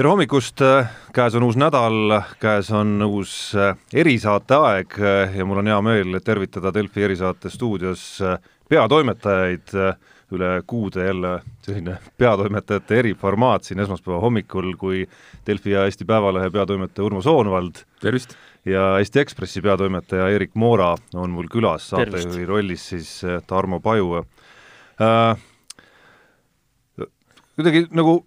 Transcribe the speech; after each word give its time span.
tere 0.00 0.08
hommikust, 0.08 0.62
käes 1.12 1.34
on 1.36 1.44
uus 1.44 1.58
nädal, 1.60 2.14
käes 2.40 2.70
on 2.72 3.02
uus 3.04 3.32
äh, 3.52 3.74
erisaate 3.92 4.56
aeg 4.56 4.94
äh, 4.96 5.34
ja 5.36 5.44
mul 5.44 5.60
on 5.60 5.68
hea 5.68 5.76
meel 5.84 6.16
tervitada 6.24 6.72
Delfi 6.72 7.04
erisaate 7.04 7.52
stuudios 7.52 8.04
äh, 8.24 8.38
peatoimetajaid, 8.72 9.74
üle 10.32 10.48
kuude 10.64 11.04
jälle 11.04 11.34
selline 11.66 11.98
peatoimetajate 12.16 12.98
eriformaat 13.02 13.68
siin 13.68 13.84
esmaspäeva 13.84 14.22
hommikul, 14.24 14.72
kui 14.80 15.02
Delfi 15.46 15.76
ja 15.76 15.84
Eesti 15.84 16.08
Päevalehe 16.08 16.48
peatoimetaja 16.50 17.04
Urmo 17.04 17.20
Soonvald 17.20 17.84
tervist! 18.00 18.32
ja 18.64 18.94
Eesti 19.04 19.20
Ekspressi 19.20 19.60
peatoimetaja 19.60 20.32
Erik 20.32 20.56
Moora 20.56 20.94
on 21.12 21.36
mul 21.36 21.52
külas, 21.52 21.90
saatejuhi 21.92 22.48
rollis 22.48 22.88
siis 22.94 23.14
Tarmo 23.46 23.84
Paju 23.84 24.24
äh,. 24.96 25.48
kuidagi 27.52 27.90
nagu 27.90 28.22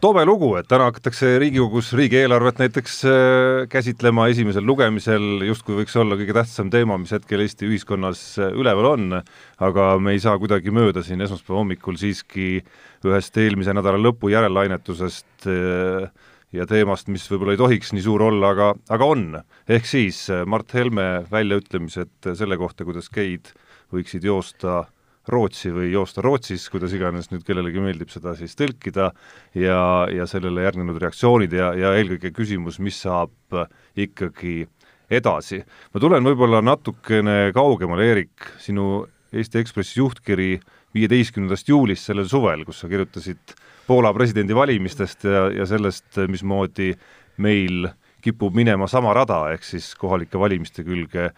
tobe 0.00 0.22
lugu, 0.24 0.54
et 0.56 0.68
täna 0.68 0.86
hakatakse 0.88 1.34
Riigikogus 1.40 1.90
riigieelarvet 1.98 2.60
näiteks 2.62 2.94
äh, 3.04 3.66
käsitlema 3.68 4.28
esimesel 4.32 4.64
lugemisel, 4.64 5.42
justkui 5.44 5.76
võiks 5.82 5.96
olla 6.00 6.16
kõige 6.16 6.36
tähtsam 6.36 6.70
teema, 6.72 6.96
mis 7.00 7.12
hetkel 7.12 7.42
Eesti 7.44 7.68
ühiskonnas 7.68 8.22
äh, 8.40 8.54
üleval 8.56 8.88
on, 8.94 9.18
aga 9.60 9.90
me 10.00 10.14
ei 10.16 10.22
saa 10.22 10.38
kuidagi 10.40 10.72
mööda 10.72 11.04
siin 11.04 11.20
esmaspäeva 11.20 11.60
hommikul 11.60 12.00
siiski 12.00 12.62
ühest 13.04 13.36
eelmise 13.40 13.74
nädala 13.76 14.00
lõpu 14.00 14.32
järellainetusest 14.32 15.48
äh, 15.52 16.08
ja 16.56 16.68
teemast, 16.70 17.12
mis 17.12 17.26
võib-olla 17.28 17.58
ei 17.58 17.60
tohiks 17.60 17.92
nii 17.92 18.06
suur 18.06 18.24
olla, 18.30 18.54
aga, 18.54 18.70
aga 18.88 19.10
on. 19.16 19.26
ehk 19.68 19.90
siis 19.90 20.22
Mart 20.48 20.72
Helme 20.76 21.10
väljaütlemised 21.30 22.32
selle 22.40 22.56
kohta, 22.60 22.88
kuidas 22.88 23.12
geid 23.12 23.52
võiksid 23.92 24.24
joosta 24.24 24.86
Rootsi 25.28 25.70
või 25.74 25.90
joosta 25.92 26.22
Rootsis, 26.24 26.64
kuidas 26.72 26.94
iganes 26.96 27.28
nüüd 27.30 27.44
kellelegi 27.44 27.82
meeldib 27.82 28.08
seda 28.12 28.32
siis 28.38 28.56
tõlkida, 28.56 29.10
ja, 29.54 29.80
ja 30.08 30.26
sellele 30.26 30.64
järgnenud 30.64 30.96
reaktsioonid 31.02 31.52
ja, 31.52 31.70
ja 31.76 31.92
eelkõige 31.98 32.32
küsimus, 32.34 32.80
mis 32.80 33.02
saab 33.04 33.58
ikkagi 34.00 34.64
edasi. 35.10 35.60
ma 35.92 36.00
tulen 36.00 36.24
võib-olla 36.24 36.62
natukene 36.64 37.52
kaugemale, 37.54 38.06
Eerik, 38.08 38.52
sinu 38.62 39.06
Eesti 39.32 39.60
Ekspressi 39.60 40.00
juhtkiri 40.00 40.54
viieteistkümnendast 40.94 41.68
juulist 41.68 42.08
sellel 42.08 42.28
suvel, 42.30 42.64
kus 42.66 42.80
sa 42.82 42.88
kirjutasid 42.90 43.54
Poola 43.86 44.12
presidendivalimistest 44.14 45.26
ja, 45.26 45.48
ja 45.54 45.66
sellest, 45.66 46.16
mismoodi 46.30 46.94
meil 47.42 47.90
kipub 48.22 48.54
minema 48.54 48.86
sama 48.90 49.12
rada, 49.16 49.44
ehk 49.54 49.64
siis 49.66 49.92
kohalike 49.98 50.38
valimiste 50.38 50.84
külge 50.86 51.30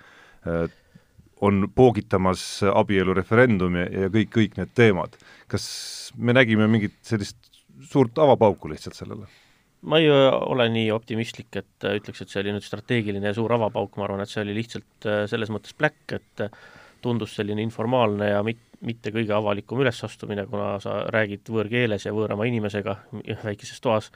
on 1.43 1.67
poogitamas 1.75 2.43
abielureferendum 2.71 3.79
ja, 3.81 3.87
ja 4.05 4.11
kõik, 4.13 4.31
kõik 4.37 4.59
need 4.61 4.75
teemad. 4.79 5.17
kas 5.51 5.65
me 6.17 6.35
nägime 6.37 6.69
mingit 6.71 6.95
sellist 7.07 7.51
suurt 7.91 8.19
avapauku 8.23 8.71
lihtsalt 8.71 8.99
sellele? 8.99 9.27
ma 9.83 9.99
ei 9.99 10.07
ole 10.11 10.69
nii 10.71 10.93
optimistlik, 10.95 11.51
et 11.59 11.87
ütleks, 11.89 12.23
et 12.23 12.31
see 12.31 12.39
oli 12.45 12.53
nüüd 12.55 12.63
strateegiline 12.63 13.27
ja 13.27 13.35
suur 13.35 13.51
avapauk, 13.57 13.97
ma 13.99 14.07
arvan, 14.07 14.23
et 14.23 14.31
see 14.31 14.45
oli 14.45 14.55
lihtsalt 14.61 15.09
äh, 15.11 15.25
selles 15.31 15.51
mõttes 15.51 15.75
pläkk, 15.75 16.15
et 16.21 16.45
tundus 17.03 17.35
selline 17.35 17.65
informaalne 17.67 18.29
ja 18.31 18.45
mit-, 18.47 18.63
mitte 18.87 19.11
kõige 19.11 19.35
avalikum 19.35 19.83
ülesastumine, 19.83 20.47
kuna 20.47 20.77
sa 20.85 21.01
räägid 21.11 21.51
võõrkeeles 21.51 22.07
ja 22.07 22.15
võõrama 22.15 22.47
inimesega 22.47 22.95
väikeses 23.49 23.83
toas 23.83 24.13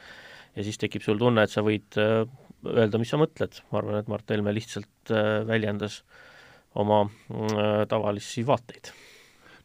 ja 0.54 0.62
siis 0.62 0.78
tekib 0.78 1.02
sul 1.02 1.19
tunne, 1.19 1.42
et 1.42 1.50
sa 1.50 1.66
võid 1.66 1.98
äh, 1.98 2.22
öelda, 2.70 3.02
mis 3.02 3.10
sa 3.10 3.19
mõtled, 3.19 3.58
ma 3.72 3.82
arvan, 3.82 3.98
et 3.98 4.14
Mart 4.14 4.30
Helme 4.30 4.54
lihtsalt 4.54 5.10
äh, 5.10 5.42
väljendas 5.50 6.04
äh, 6.04 6.22
oma 6.82 7.05
äh, 7.06 7.84
tavalisi 7.88 8.46
vaateid 8.46 8.91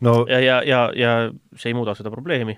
no.. 0.01 0.25
ja, 0.29 0.39
ja, 0.39 0.61
ja, 0.65 0.81
ja 0.95 1.11
see 1.55 1.71
ei 1.71 1.77
muuda 1.77 1.95
seda 1.97 2.11
probleemi, 2.13 2.55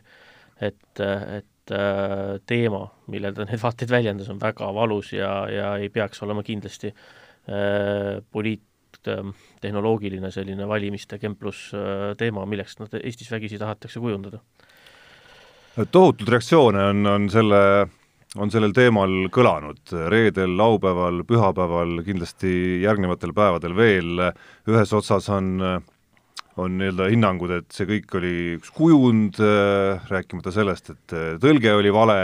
et, 0.61 0.99
et 0.99 1.75
äh, 1.75 2.35
teema, 2.49 2.85
millel 3.13 3.35
ta 3.35 3.47
neid 3.47 3.61
vaateid 3.61 3.93
väljendas, 3.93 4.29
on 4.33 4.41
väga 4.41 4.69
valus 4.75 5.13
ja, 5.15 5.33
ja 5.51 5.73
ei 5.81 5.89
peaks 5.93 6.23
olema 6.25 6.43
kindlasti 6.45 6.93
äh, 6.93 8.21
poliittehnoloogiline 8.31 10.31
selline 10.33 10.67
valimiste 10.69 11.19
kemplus 11.21 11.69
äh, 11.77 12.11
teema, 12.19 12.47
milleks 12.49 12.79
nad 12.81 12.95
Eestis 13.01 13.31
vägisi 13.31 13.59
tahetakse 13.61 14.01
kujundada. 14.03 14.41
tohutud 15.91 16.29
reaktsioone 16.29 16.89
on, 16.93 17.05
on 17.07 17.29
selle 17.33 17.59
on 18.41 18.51
sellel 18.53 18.73
teemal 18.75 19.11
kõlanud. 19.33 19.81
Reedel, 20.11 20.55
laupäeval, 20.57 21.23
pühapäeval, 21.29 21.99
kindlasti 22.05 22.81
järgnevatel 22.83 23.33
päevadel 23.35 23.75
veel, 23.77 24.29
ühes 24.69 24.95
otsas 24.95 25.29
on 25.33 25.57
on 26.61 26.75
nii-öelda 26.77 27.07
hinnangud, 27.09 27.49
et 27.49 27.73
see 27.73 27.87
kõik 27.89 28.11
oli 28.19 28.33
üks 28.59 28.69
kujund, 28.77 29.39
rääkimata 30.05 30.51
sellest, 30.53 30.91
et 30.93 31.15
tõlge 31.41 31.71
oli 31.73 31.89
vale 31.89 32.17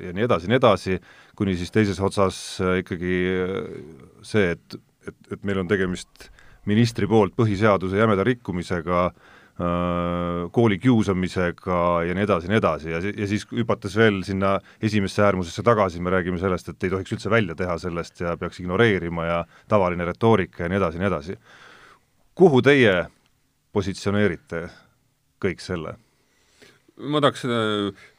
ja 0.00 0.14
nii 0.16 0.24
edasi 0.24 0.48
ja 0.48 0.52
nii 0.54 0.60
edasi, 0.62 0.96
kuni 1.36 1.58
siis 1.60 1.74
teises 1.74 2.00
otsas 2.00 2.38
ikkagi 2.80 3.18
see, 4.24 4.54
et, 4.54 4.78
et, 5.04 5.18
et 5.36 5.44
meil 5.44 5.60
on 5.60 5.68
tegemist 5.68 6.30
ministri 6.64 7.04
poolt 7.10 7.36
põhiseaduse 7.36 8.00
jämeda 8.00 8.24
rikkumisega 8.24 9.02
äh, 9.10 9.35
kooli 10.52 10.76
kiusamisega 10.78 11.78
ja 12.04 12.14
nii 12.14 12.24
edasi 12.26 12.46
ja 12.46 12.52
nii 12.52 12.58
edasi 12.60 12.90
ja, 12.90 13.00
ja 13.00 13.28
siis 13.28 13.46
hüpates 13.56 13.96
veel 13.96 14.20
sinna 14.26 14.58
esimesse 14.84 15.24
äärmusesse 15.24 15.64
tagasi, 15.64 16.00
me 16.00 16.12
räägime 16.12 16.38
sellest, 16.38 16.68
et 16.68 16.84
ei 16.84 16.92
tohiks 16.92 17.16
üldse 17.16 17.32
välja 17.32 17.56
teha 17.56 17.78
sellest 17.80 18.20
ja 18.20 18.36
peaks 18.36 18.60
ignoreerima 18.60 19.24
ja 19.24 19.38
tavaline 19.68 20.04
retoorika 20.04 20.66
ja 20.66 20.68
nii 20.68 20.80
edasi 20.82 21.00
ja 21.00 21.04
nii 21.04 21.12
edasi. 21.12 21.38
kuhu 22.34 22.60
teie 22.62 23.06
positsioneerite 23.72 24.66
kõik 25.40 25.64
selle? 25.64 25.96
Ma 26.96 27.20
tahaks 27.20 27.42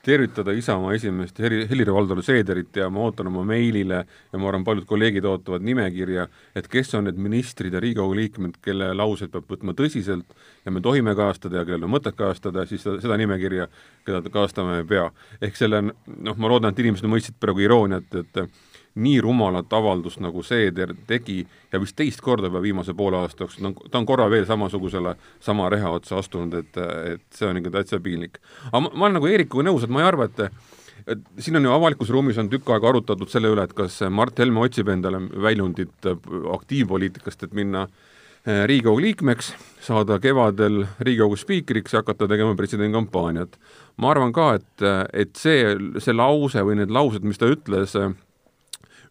tervitada 0.06 0.54
Isamaa 0.54 0.94
esimeest 0.94 1.40
Helir-Valdor 1.42 2.22
Seederit 2.24 2.76
ja 2.78 2.90
ma 2.94 3.08
ootan 3.08 3.30
oma 3.32 3.42
meilile 3.48 4.04
ja 4.06 4.40
ma 4.40 4.50
arvan, 4.52 4.66
paljud 4.68 4.86
kolleegid 4.90 5.26
ootavad 5.26 5.66
nimekirja, 5.66 6.28
et 6.56 6.70
kes 6.72 6.94
on 6.96 7.08
need 7.10 7.18
ministrid 7.22 7.74
ja 7.74 7.82
Riigikogu 7.82 8.16
liikmed, 8.20 8.60
kelle 8.64 8.92
lauseid 8.94 9.34
peab 9.34 9.50
võtma 9.50 9.74
tõsiselt 9.78 10.38
ja 10.66 10.74
me 10.74 10.84
tohime 10.86 11.16
kajastada 11.18 11.62
ja 11.62 11.66
kellel 11.66 11.88
on 11.90 11.96
mõtet 11.96 12.18
kajastada, 12.18 12.68
siis 12.70 12.86
seda 12.86 13.18
nimekirja, 13.18 13.68
keda 14.06 14.22
kajastama 14.30 14.78
ei 14.82 14.88
pea. 14.88 15.10
ehk 15.42 15.58
selle, 15.58 15.82
noh, 15.82 16.38
ma 16.38 16.54
loodan, 16.54 16.76
et 16.76 16.86
inimesed 16.86 17.10
mõistsid 17.10 17.42
praegu 17.42 17.66
irooniat, 17.66 18.14
et 18.22 18.44
nii 18.98 19.20
rumalat 19.22 19.74
avaldust, 19.74 20.22
nagu 20.24 20.44
Seeder 20.46 20.94
tegi 21.08 21.42
ja 21.72 21.82
vist 21.82 21.98
teist 21.98 22.22
korda 22.26 22.50
juba 22.50 22.62
viimase 22.64 22.96
poole 22.98 23.20
aasta 23.22 23.46
jooksul, 23.46 23.74
ta 23.92 24.00
on, 24.00 24.08
korra 24.10 24.30
veel 24.32 24.48
samasugusele, 24.50 25.16
sama 25.44 25.70
reha 25.74 25.92
otsa 26.00 26.18
astunud, 26.22 26.58
et, 26.58 26.82
et 27.14 27.24
see 27.38 27.48
on 27.50 27.62
ikka 27.62 27.78
täitsa 27.78 28.02
piinlik. 28.04 28.42
aga 28.72 28.84
ma, 28.88 28.92
ma 28.94 29.08
olen 29.08 29.20
nagu 29.20 29.30
Eerikuga 29.30 29.68
nõus, 29.70 29.86
et 29.86 29.94
ma 29.94 30.04
ei 30.04 30.10
arva, 30.10 30.30
et 30.32 30.50
et 31.08 31.24
siin 31.40 31.56
on 31.60 31.68
ju 31.68 31.72
avalikus 31.72 32.10
ruumis 32.12 32.40
on 32.42 32.50
tükk 32.52 32.72
aega 32.74 32.90
arutatud 32.90 33.30
selle 33.32 33.52
üle, 33.54 33.64
et 33.64 33.74
kas 33.78 34.02
Mart 34.12 34.40
Helme 34.42 34.64
otsib 34.66 34.90
endale 34.92 35.22
väljundit 35.46 36.10
aktiivpoliitikast, 36.58 37.46
et 37.48 37.54
minna 37.56 37.86
eh, 37.88 38.66
Riigikogu 38.68 39.04
liikmeks, 39.06 39.54
saada 39.86 40.18
kevadel 40.24 40.84
Riigikogu 41.00 41.38
spiikriks 41.40 41.96
ja 41.96 42.02
hakata 42.04 42.28
tegema 42.28 42.58
presidendikampaaniat. 42.60 43.60
ma 43.98 44.12
arvan 44.12 44.34
ka, 44.34 44.54
et, 44.60 44.88
et 45.14 45.36
see, 45.38 45.76
see 46.04 46.14
lause 46.14 46.62
või 46.66 46.82
need 46.82 46.92
laused, 46.94 47.24
mis 47.24 47.40
ta 47.40 47.50
ütles 47.50 47.96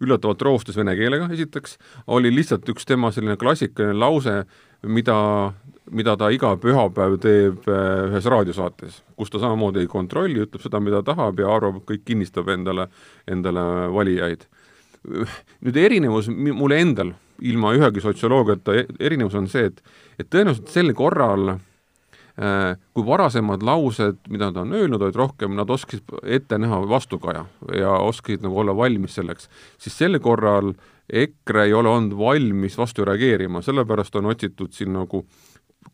üllatavalt 0.02 0.42
roostes 0.42 0.76
vene 0.78 0.96
keelega, 0.98 1.28
esiteks, 1.34 1.76
oli 2.12 2.32
lihtsalt 2.34 2.68
üks 2.72 2.88
tema 2.88 3.12
selline 3.14 3.36
klassikaline 3.40 3.96
lause, 3.98 4.36
mida, 4.86 5.18
mida 5.90 6.16
ta 6.20 6.30
iga 6.34 6.54
pühapäev 6.60 7.18
teeb 7.22 7.68
äh, 7.70 8.08
ühes 8.10 8.28
raadiosaates, 8.32 9.02
kus 9.16 9.32
ta 9.32 9.42
samamoodi 9.42 9.84
ei 9.84 9.90
kontrolli, 9.90 10.42
ütleb 10.46 10.64
seda, 10.64 10.80
mida 10.82 11.02
tahab 11.06 11.40
ja 11.42 11.52
arvab, 11.52 11.82
kõik 11.88 12.06
kinnistab 12.08 12.50
endale, 12.52 12.88
endale 13.28 13.66
valijaid. 13.94 14.48
nüüd 15.62 15.76
erinevus 15.78 16.28
mulle 16.32 16.80
endal, 16.82 17.12
ilma 17.46 17.74
ühegi 17.76 18.02
sotsioloogiata, 18.02 18.74
erinevus 18.98 19.36
on 19.38 19.46
see, 19.48 19.70
et 19.70 19.82
et 20.16 20.28
tõenäoliselt 20.32 20.70
sel 20.72 20.94
korral 20.96 21.50
Äh, 21.52 21.75
kui 22.36 23.06
varasemad 23.06 23.62
laused, 23.64 24.18
mida 24.28 24.50
ta 24.52 24.60
on 24.60 24.74
öelnud, 24.76 25.00
olid 25.00 25.16
rohkem, 25.16 25.54
nad 25.56 25.70
oskasid 25.72 26.10
ette 26.36 26.58
näha 26.60 26.82
vastukaja 26.88 27.46
ja 27.72 27.94
oskasid 28.04 28.44
nagu 28.44 28.58
olla 28.60 28.74
valmis 28.76 29.16
selleks, 29.16 29.48
siis 29.80 29.96
sel 29.96 30.20
korral 30.20 30.74
EKRE 31.08 31.64
ei 31.64 31.74
ole 31.74 31.88
olnud 31.88 32.16
valmis 32.18 32.76
vastu 32.78 33.06
reageerima, 33.08 33.62
sellepärast 33.62 34.16
on 34.20 34.28
otsitud 34.32 34.74
siin 34.76 34.92
nagu 34.92 35.22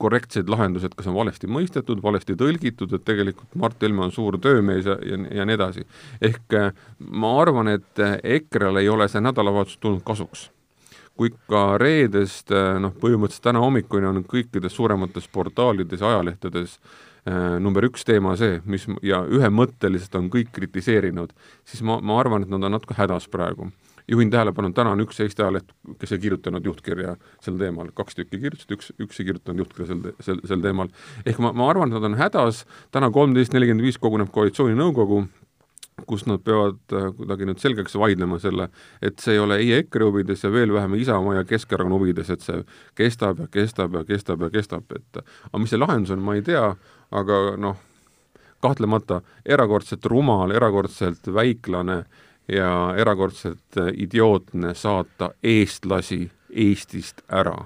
korrektseid 0.03 0.49
lahendusi, 0.51 0.89
et 0.89 0.97
kas 0.97 1.07
on 1.11 1.15
valesti 1.15 1.47
mõistetud, 1.47 2.01
valesti 2.03 2.35
tõlgitud, 2.39 2.95
et 2.97 3.05
tegelikult 3.07 3.55
Mart 3.61 3.83
Helme 3.85 4.07
on 4.07 4.15
suur 4.15 4.39
töömees 4.43 4.89
ja, 4.89 4.97
ja, 5.07 5.21
ja 5.39 5.47
nii 5.47 5.59
edasi. 5.59 5.87
ehk 6.21 6.59
äh, 6.59 6.73
ma 6.99 7.37
arvan, 7.43 7.71
et 7.77 8.03
EKRE-le 8.23 8.83
ei 8.83 8.89
ole 8.89 9.09
see 9.13 9.23
nädalavahetus 9.23 9.79
tulnud 9.79 10.03
kasuks 10.07 10.49
kui 11.17 11.33
ikka 11.33 11.79
reedest 11.83 12.53
eh, 12.55 12.75
noh, 12.83 12.95
põhimõtteliselt 12.99 13.47
täna 13.51 13.63
hommikuni 13.63 14.09
on 14.09 14.25
kõikides 14.29 14.77
suuremates 14.77 15.29
portaalides 15.33 16.01
ja 16.01 16.15
ajalehtedes 16.15 16.79
äh, 16.79 17.03
number 17.63 17.87
üks 17.87 18.07
teema 18.09 18.35
see, 18.41 18.59
mis 18.67 18.89
ja 19.07 19.23
ühemõtteliselt 19.29 20.17
on 20.19 20.29
kõik 20.33 20.51
kritiseerinud, 20.57 21.33
siis 21.69 21.85
ma, 21.87 22.01
ma 22.03 22.19
arvan, 22.21 22.43
et 22.43 22.53
nad 22.53 22.65
on 22.65 22.79
natuke 22.79 22.99
hädas 22.99 23.29
praegu. 23.31 23.71
juhin 24.11 24.31
tähelepanu, 24.31 24.73
täna 24.75 24.91
on 24.97 25.01
üks 25.05 25.21
Eesti 25.23 25.45
ajaleht, 25.45 25.69
kes 26.01 26.13
ei 26.13 26.19
kirjutanud 26.19 26.65
juhtkirja 26.67 27.15
sel 27.41 27.59
teemal, 27.61 27.93
kaks 27.95 28.19
tükki 28.19 28.41
kirjutasid, 28.43 28.75
üks, 28.75 28.91
üks 28.99 29.21
ei 29.21 29.29
kirjutanud 29.29 29.63
juhtkirja 29.63 29.87
sel, 29.93 30.01
sel, 30.21 30.41
sel 30.49 30.65
teemal. 30.65 30.91
ehk 31.27 31.39
ma, 31.39 31.53
ma 31.53 31.69
arvan, 31.71 31.93
et 31.93 32.01
nad 32.01 32.11
on 32.11 32.19
hädas, 32.19 32.65
täna 32.91 33.13
kolmteist 33.15 33.55
nelikümmend 33.55 33.87
viis 33.87 34.01
koguneb 34.03 34.33
koalitsiooninõukogu, 34.35 35.23
kus 36.07 36.25
nad 36.27 36.43
peavad 36.45 36.95
äh, 36.97 37.09
kuidagi 37.17 37.49
nüüd 37.49 37.63
selgeks 37.63 37.97
vaidlema 37.99 38.39
selle, 38.43 38.69
et 39.03 39.21
see 39.23 39.37
ei 39.37 39.43
ole 39.43 39.59
ei 39.63 39.73
EKRE 39.81 40.09
huvides 40.09 40.45
ja 40.45 40.53
veel 40.53 40.73
vähem 40.75 40.97
Isamaa 40.99 41.41
ja 41.41 41.47
Keskerakonna 41.49 41.99
huvides, 41.99 42.31
et 42.31 42.45
see 42.45 42.63
kestab 42.99 43.43
ja 43.45 43.49
kestab 43.53 43.97
ja 43.99 44.05
kestab 44.09 44.47
ja 44.47 44.51
kestab, 44.53 44.93
et 44.97 45.23
aga 45.23 45.63
mis 45.63 45.73
see 45.73 45.81
lahendus 45.81 46.15
on, 46.15 46.23
ma 46.25 46.37
ei 46.39 46.45
tea, 46.47 46.65
aga 47.13 47.41
noh, 47.61 47.81
kahtlemata 48.63 49.23
erakordselt 49.47 50.07
rumal, 50.07 50.55
erakordselt 50.55 51.27
väiklane 51.35 52.05
ja 52.51 52.71
erakordselt 52.99 53.81
idiootne 53.95 54.75
saata 54.79 55.33
eestlasi 55.43 56.25
Eestist 56.53 57.23
ära 57.33 57.57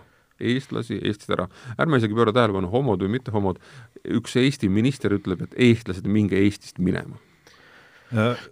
eestlasi 0.40 1.00
Eestist 1.02 1.30
ära. 1.32 1.48
ärme 1.80 2.00
isegi 2.00 2.16
pööra 2.16 2.34
tähelepanu, 2.36 2.70
homod 2.72 3.02
või 3.02 3.16
mitte 3.16 3.32
homod, 3.34 3.60
üks 4.04 4.36
Eesti 4.40 4.68
minister 4.68 5.14
ütleb, 5.16 5.46
et 5.46 5.56
eestlased, 5.68 6.06
minge 6.06 6.38
Eestist 6.38 6.78
minema 6.78 7.16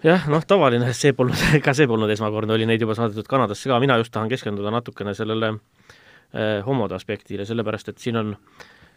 jah, 0.02 0.28
noh, 0.30 0.44
tavaline, 0.46 0.92
see 0.96 1.14
polnud, 1.16 1.38
ka 1.64 1.74
see 1.76 1.88
polnud 1.90 2.10
esmakordne, 2.10 2.56
oli 2.56 2.66
neid 2.68 2.82
juba 2.82 2.96
saadetud 2.98 3.28
Kanadasse 3.30 3.70
ka, 3.70 3.80
mina 3.82 3.98
just 4.00 4.14
tahan 4.14 4.30
keskenduda 4.32 4.72
natukene 4.74 5.14
sellele 5.14 5.52
eh, 5.54 6.60
homode 6.66 6.96
aspektile, 6.96 7.46
sellepärast 7.46 7.92
et 7.92 8.02
siin 8.02 8.18
on 8.20 8.34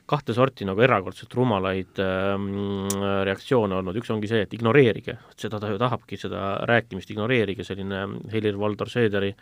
kahte 0.08 0.34
sorti 0.34 0.66
nagu 0.66 0.80
erakordselt 0.82 1.34
rumalaid 1.36 2.00
ähm, 2.00 2.88
reaktsioone 3.28 3.76
olnud, 3.76 3.98
üks 4.00 4.12
ongi 4.14 4.30
see, 4.32 4.46
et 4.46 4.54
ignoreerige, 4.56 5.18
seda 5.36 5.60
ta 5.60 5.72
ju 5.74 5.80
tahabki, 5.82 6.20
seda 6.22 6.54
rääkimist 6.70 7.12
ignoreerige, 7.12 7.66
selline 7.68 8.06
Helir-Valdor 8.32 8.88
Seederi 8.92 9.34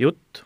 jutt, 0.00 0.40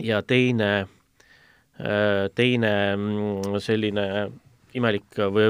ja 0.00 0.22
teine 0.24 0.70
äh,, 0.80 2.30
teine 2.34 2.72
mm, 2.96 3.60
selline 3.60 4.06
imelik 4.78 5.18
või 5.32 5.48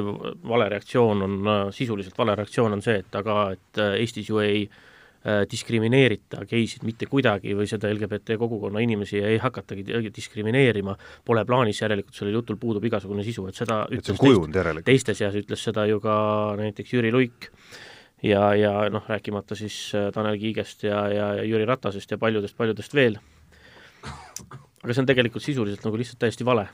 vale 0.48 0.68
reaktsioon 0.72 1.26
on, 1.26 1.36
sisuliselt 1.74 2.16
vale 2.18 2.36
reaktsioon 2.38 2.78
on 2.78 2.82
see, 2.84 3.02
et 3.02 3.20
aga 3.20 3.36
et 3.56 3.82
äh, 3.82 3.98
Eestis 4.00 4.30
ju 4.30 4.40
ei 4.42 4.64
äh, 4.66 5.42
diskrimineerita 5.50 6.44
geisid 6.50 6.86
mitte 6.88 7.06
kuidagi 7.10 7.54
või 7.58 7.68
seda 7.70 7.90
LGBT 7.92 8.38
kogukonna 8.40 8.82
inimesi 8.82 9.22
ei 9.22 9.38
hakatagi 9.42 10.02
diskrimineerima, 10.08 10.96
pole 11.24 11.44
plaanis, 11.48 11.82
järelikult 11.84 12.18
sellel 12.18 12.40
jutul 12.40 12.60
puudub 12.60 12.84
igasugune 12.90 13.24
sisu, 13.26 13.46
et 13.50 13.58
seda 13.58 13.84
et 13.90 14.12
on 14.12 14.20
kujund 14.20 14.60
järelikult. 14.60 14.88
teiste 14.88 15.14
seas 15.18 15.38
ütles 15.38 15.64
seda 15.70 15.86
ju 15.90 16.02
ka 16.02 16.14
näiteks 16.60 16.94
Jüri 16.98 17.14
Luik 17.14 17.50
ja, 18.22 18.54
ja 18.54 18.72
noh, 18.90 19.04
rääkimata 19.08 19.54
siis 19.58 19.92
äh, 19.94 20.10
Tanel 20.12 20.38
Kiigest 20.38 20.82
ja, 20.86 21.06
ja, 21.08 21.34
ja 21.40 21.44
Jüri 21.44 21.66
Ratasest 21.66 22.10
ja 22.10 22.18
paljudest-paljudest 22.18 22.94
veel. 22.94 23.18
aga 24.82 24.94
see 24.94 25.02
on 25.02 25.06
tegelikult 25.06 25.44
sisuliselt 25.44 25.84
nagu 25.86 25.98
lihtsalt 25.98 26.18
täiesti 26.22 26.44
vale. 26.44 26.68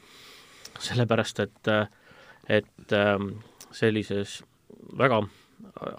sellepärast, 0.79 1.41
et 1.41 1.69
äh, 1.69 1.89
et 2.49 2.97
ähm, 2.97 3.35
sellises 3.77 4.41
väga 4.99 5.23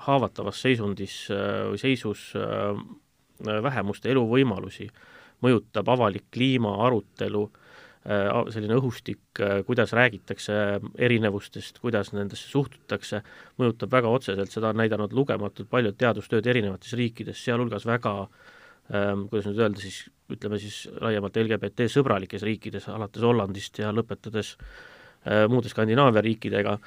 haavatavas 0.07 0.61
seisundis 0.63 1.27
äh, 1.33 1.69
või 1.69 1.79
seisus 1.81 2.29
äh, 2.37 2.75
vähemuste 3.63 4.11
eluvõimalusi 4.11 4.89
mõjutab 5.43 5.87
avalik 5.93 6.25
kliima, 6.33 6.73
arutelu, 6.87 7.45
äh, 8.09 8.27
selline 8.51 8.75
õhustik, 8.79 9.41
kuidas 9.67 9.93
räägitakse 9.95 10.53
erinevustest, 10.97 11.79
kuidas 11.79 12.11
nendesse 12.15 12.49
suhtutakse, 12.51 13.21
mõjutab 13.61 13.93
väga 13.93 14.11
otseselt, 14.11 14.51
seda 14.51 14.73
on 14.73 14.81
näidanud 14.81 15.15
lugematult 15.15 15.69
paljud 15.71 15.97
teadustööd 15.99 16.47
erinevates 16.47 16.95
riikides, 16.99 17.39
sealhulgas 17.45 17.87
väga 17.87 18.15
ähm, 18.25 19.27
kuidas 19.31 19.47
nüüd 19.47 19.63
öelda 19.63 19.83
siis, 19.83 20.03
ütleme 20.33 20.59
siis 20.59 20.83
laiemalt 20.99 21.39
LGBT 21.39 21.87
sõbralikes 21.91 22.43
riikides, 22.47 22.89
alates 22.91 23.23
Hollandist 23.23 23.79
ja 23.79 23.93
lõpetades 23.95 24.55
äh, 24.57 24.98
muude 25.51 25.69
Skandinaavia 25.69 26.21
riikidega, 26.23 26.77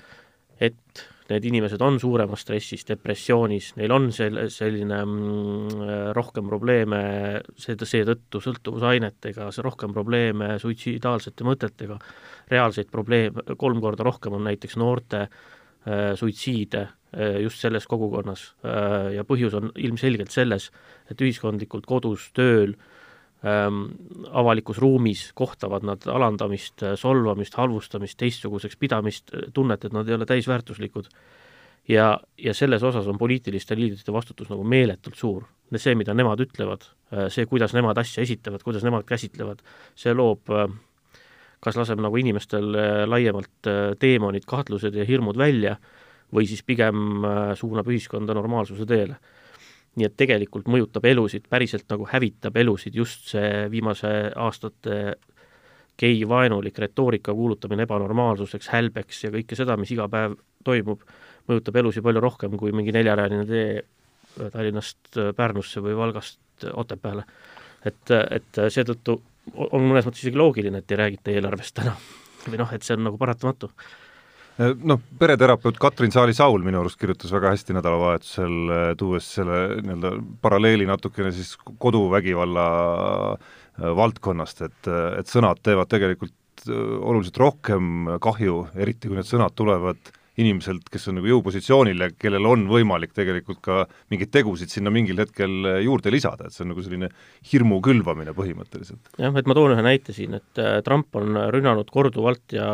et 0.62 1.02
need 1.32 1.46
inimesed 1.49 1.82
on 1.84 1.99
suuremas 2.00 2.43
stressis, 2.44 2.84
depressioonis, 2.88 3.73
neil 3.79 3.94
on 3.94 4.08
sel-, 4.14 4.40
selline 4.52 4.99
mm, 5.05 6.12
rohkem 6.17 6.49
probleeme 6.50 7.02
seda, 7.61 7.88
seetõttu 7.88 8.43
sõltuvusainetega, 8.43 9.49
rohkem 9.64 9.94
probleeme 9.96 10.56
suitsidaalsete 10.62 11.46
mõtetega, 11.46 11.99
reaalseid 12.52 12.90
probleeme, 12.93 13.46
kolm 13.58 13.82
korda 13.84 14.06
rohkem 14.08 14.38
on 14.38 14.49
näiteks 14.50 14.78
noorte 14.81 15.25
äh, 15.25 16.12
suitsiide 16.19 16.82
äh, 16.85 17.38
just 17.44 17.62
selles 17.62 17.88
kogukonnas 17.90 18.49
äh, 18.67 19.12
ja 19.19 19.26
põhjus 19.28 19.56
on 19.58 19.73
ilmselgelt 19.76 20.35
selles, 20.35 20.70
et 21.11 21.23
ühiskondlikult 21.23 21.88
kodus, 21.88 22.31
tööl 22.37 22.76
äh, 22.76 22.91
avalikus 23.42 24.78
ruumis 24.78 25.32
kohtavad 25.34 25.82
nad 25.82 26.04
alandamist, 26.06 26.84
solvamist, 26.98 27.56
halvustamist, 27.58 28.16
teistsuguseks 28.20 28.78
pidamist, 28.78 29.32
tunnet, 29.54 29.84
et 29.84 29.94
nad 29.94 30.08
ei 30.08 30.14
ole 30.14 30.26
täisväärtuslikud. 30.26 31.08
ja, 31.88 32.20
ja 32.38 32.54
selles 32.54 32.82
osas 32.82 33.06
on 33.08 33.18
poliitiliste 33.18 33.76
liidrite 33.76 34.12
vastutus 34.12 34.50
nagu 34.50 34.64
meeletult 34.64 35.14
suur. 35.14 35.42
see, 35.76 35.94
mida 35.94 36.14
nemad 36.14 36.40
ütlevad, 36.40 36.86
äh, 37.12 37.28
see, 37.28 37.46
kuidas 37.46 37.74
nemad 37.74 37.98
asja 37.98 38.22
esitavad, 38.22 38.62
kuidas 38.62 38.84
nemad 38.84 39.04
käsitlevad, 39.04 39.62
see 39.94 40.14
loob 40.14 40.46
kas 41.62 41.76
laseb 41.76 42.00
nagu 42.00 42.16
inimestel 42.16 42.74
laiemalt 43.06 43.68
teemonid, 43.98 44.44
kahtlused 44.46 44.94
ja 44.94 45.04
hirmud 45.04 45.38
välja 45.38 45.76
või 46.34 46.46
siis 46.46 46.62
pigem 46.62 47.22
suunab 47.54 47.86
ühiskonda 47.86 48.34
normaalsuse 48.34 48.86
teele 48.86 49.18
nii 49.98 50.08
et 50.08 50.14
tegelikult 50.16 50.68
mõjutab 50.72 51.04
elusid, 51.08 51.46
päriselt 51.52 51.84
nagu 51.92 52.06
hävitab 52.08 52.56
elusid 52.62 52.96
just 52.96 53.28
see 53.34 53.66
viimase 53.72 54.12
aastate 54.40 55.00
gei-vaenulik 56.00 56.78
retoorika 56.80 57.34
kuulutamine 57.36 57.84
ebanormaalsuseks, 57.84 58.70
hälbeks 58.72 59.24
ja 59.26 59.32
kõike 59.34 59.58
seda, 59.58 59.76
mis 59.76 59.92
iga 59.92 60.08
päev 60.12 60.38
toimub, 60.64 61.02
mõjutab 61.50 61.76
elusid 61.82 62.04
palju 62.06 62.22
rohkem 62.24 62.56
kui 62.58 62.72
mingi 62.72 62.94
neljarealine 62.96 63.44
tee 63.48 63.82
Tallinnast 64.32 65.18
Pärnusse 65.36 65.82
või 65.84 65.96
Valgast 65.98 66.64
Otepääle. 66.72 67.26
et, 67.84 68.10
et 68.10 68.60
seetõttu 68.72 69.18
on 69.52 69.82
mõnes 69.84 70.06
mõttes 70.06 70.22
isegi 70.22 70.38
loogiline, 70.38 70.78
et 70.78 70.92
ei 70.94 71.00
räägita 71.02 71.34
eelarvest 71.34 71.74
täna. 71.76 71.96
või 72.48 72.62
noh, 72.62 72.72
et 72.72 72.86
see 72.86 72.96
on 72.96 73.04
nagu 73.10 73.18
paratamatu 73.20 73.68
Äh, 73.68 74.01
noh, 74.85 75.00
pereterapeut 75.19 75.79
Katrin 75.81 76.12
Saali-Saul 76.14 76.64
minu 76.64 76.81
arust 76.82 76.99
kirjutas 77.00 77.32
väga 77.35 77.53
hästi 77.55 77.76
nädalavahetusel, 77.76 78.56
äh, 78.69 78.85
tuues 79.00 79.29
selle 79.38 79.61
nii-öelda 79.81 80.14
paralleeli 80.44 80.87
natukene 80.88 81.32
siis 81.35 81.55
koduvägivalla 81.82 82.67
äh, 83.32 83.93
valdkonnast, 83.99 84.64
et, 84.69 84.91
et 85.19 85.31
sõnad 85.31 85.62
teevad 85.64 85.91
tegelikult 85.93 86.38
oluliselt 86.69 87.38
rohkem 87.41 88.19
kahju, 88.23 88.66
eriti 88.78 89.09
kui 89.11 89.16
need 89.19 89.26
sõnad 89.26 89.54
tulevad 89.59 90.12
inimeselt, 90.40 90.86
kes 90.92 91.10
on 91.10 91.18
nagu 91.18 91.28
jõupositsioonil 91.28 92.06
ja 92.06 92.08
kellel 92.16 92.46
on 92.48 92.64
võimalik 92.70 93.12
tegelikult 93.16 93.60
ka 93.64 93.82
mingeid 94.12 94.32
tegusid 94.32 94.72
sinna 94.72 94.92
mingil 94.94 95.20
hetkel 95.20 95.68
juurde 95.84 96.12
lisada, 96.14 96.48
et 96.48 96.56
see 96.56 96.64
on 96.64 96.72
nagu 96.72 96.84
selline 96.84 97.10
hirmu 97.50 97.82
külvamine 97.84 98.32
põhimõtteliselt. 98.36 99.12
jah, 99.20 99.36
et 99.36 99.48
ma 99.50 99.56
toon 99.58 99.76
ühe 99.76 99.84
näite 99.84 100.16
siin, 100.16 100.38
et 100.40 100.62
äh, 100.62 100.80
Trump 100.86 101.14
on 101.20 101.36
rünnanud 101.52 101.90
korduvalt 101.92 102.56
ja 102.56 102.66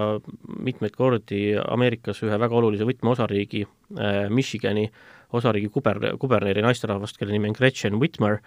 mitmeid 0.58 0.94
kordi 0.96 1.52
Ameerikas 1.58 2.22
ühe 2.26 2.38
väga 2.38 2.60
olulise 2.60 2.86
võtmeosariigi, 2.88 3.66
äh, 3.98 4.26
Michigani 4.30 4.88
osariigi 5.32 5.68
kuber-, 5.72 6.14
kuberneri 6.20 6.62
naisterahvast, 6.64 7.18
kelle 7.18 7.34
nimi 7.34 7.50
on 7.50 7.56
Gretchen 7.56 7.98
Whitmer, 8.00 8.38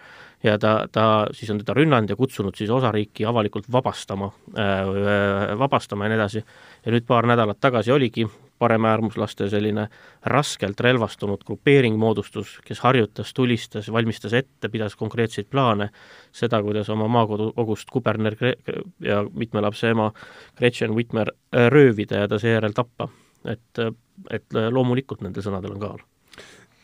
ja 0.42 0.56
ta, 0.58 0.88
ta 0.90 1.04
siis 1.36 1.52
on 1.54 1.60
teda 1.62 1.76
rünnanud 1.78 2.10
ja 2.10 2.18
kutsunud 2.18 2.56
siis 2.58 2.72
osariiki 2.74 3.26
avalikult 3.28 3.68
vabastama, 3.72 4.32
äh, 4.56 5.52
vabastama 5.58 6.08
ja 6.08 6.14
nii 6.14 6.20
edasi. 6.20 6.44
ja 6.86 6.94
nüüd 6.94 7.06
paar 7.06 7.28
nädalat 7.30 7.60
tagasi 7.60 7.92
oligi 7.92 8.26
paremäärmuslaste 8.62 9.48
selline 9.50 9.88
raskelt 10.30 10.80
relvastunud 10.80 11.42
grupeering 11.46 11.96
moodustus, 11.98 12.54
kes 12.64 12.80
harjutas, 12.84 13.34
tulistas, 13.34 13.90
valmistas 13.92 14.36
ette, 14.38 14.70
pidas 14.70 14.94
konkreetseid 14.96 15.50
plaane, 15.50 15.88
seda, 16.32 16.62
kuidas 16.62 16.90
oma 16.94 17.08
maakodukogust 17.10 17.90
kuberner 17.90 18.38
ja 19.02 19.24
mitme 19.34 19.64
lapse 19.66 19.90
ema 19.90 20.12
Gretchen 20.58 20.94
Whitmer 20.94 21.34
äh, 21.34 21.66
röövida 21.74 22.22
ja 22.22 22.30
ta 22.30 22.38
seejärel 22.38 22.76
tappa. 22.76 23.08
et, 23.44 23.78
et 24.30 24.54
loomulikult 24.70 25.24
nendel 25.24 25.42
sõnadel 25.42 25.72
on 25.74 25.80
kaal 25.82 26.02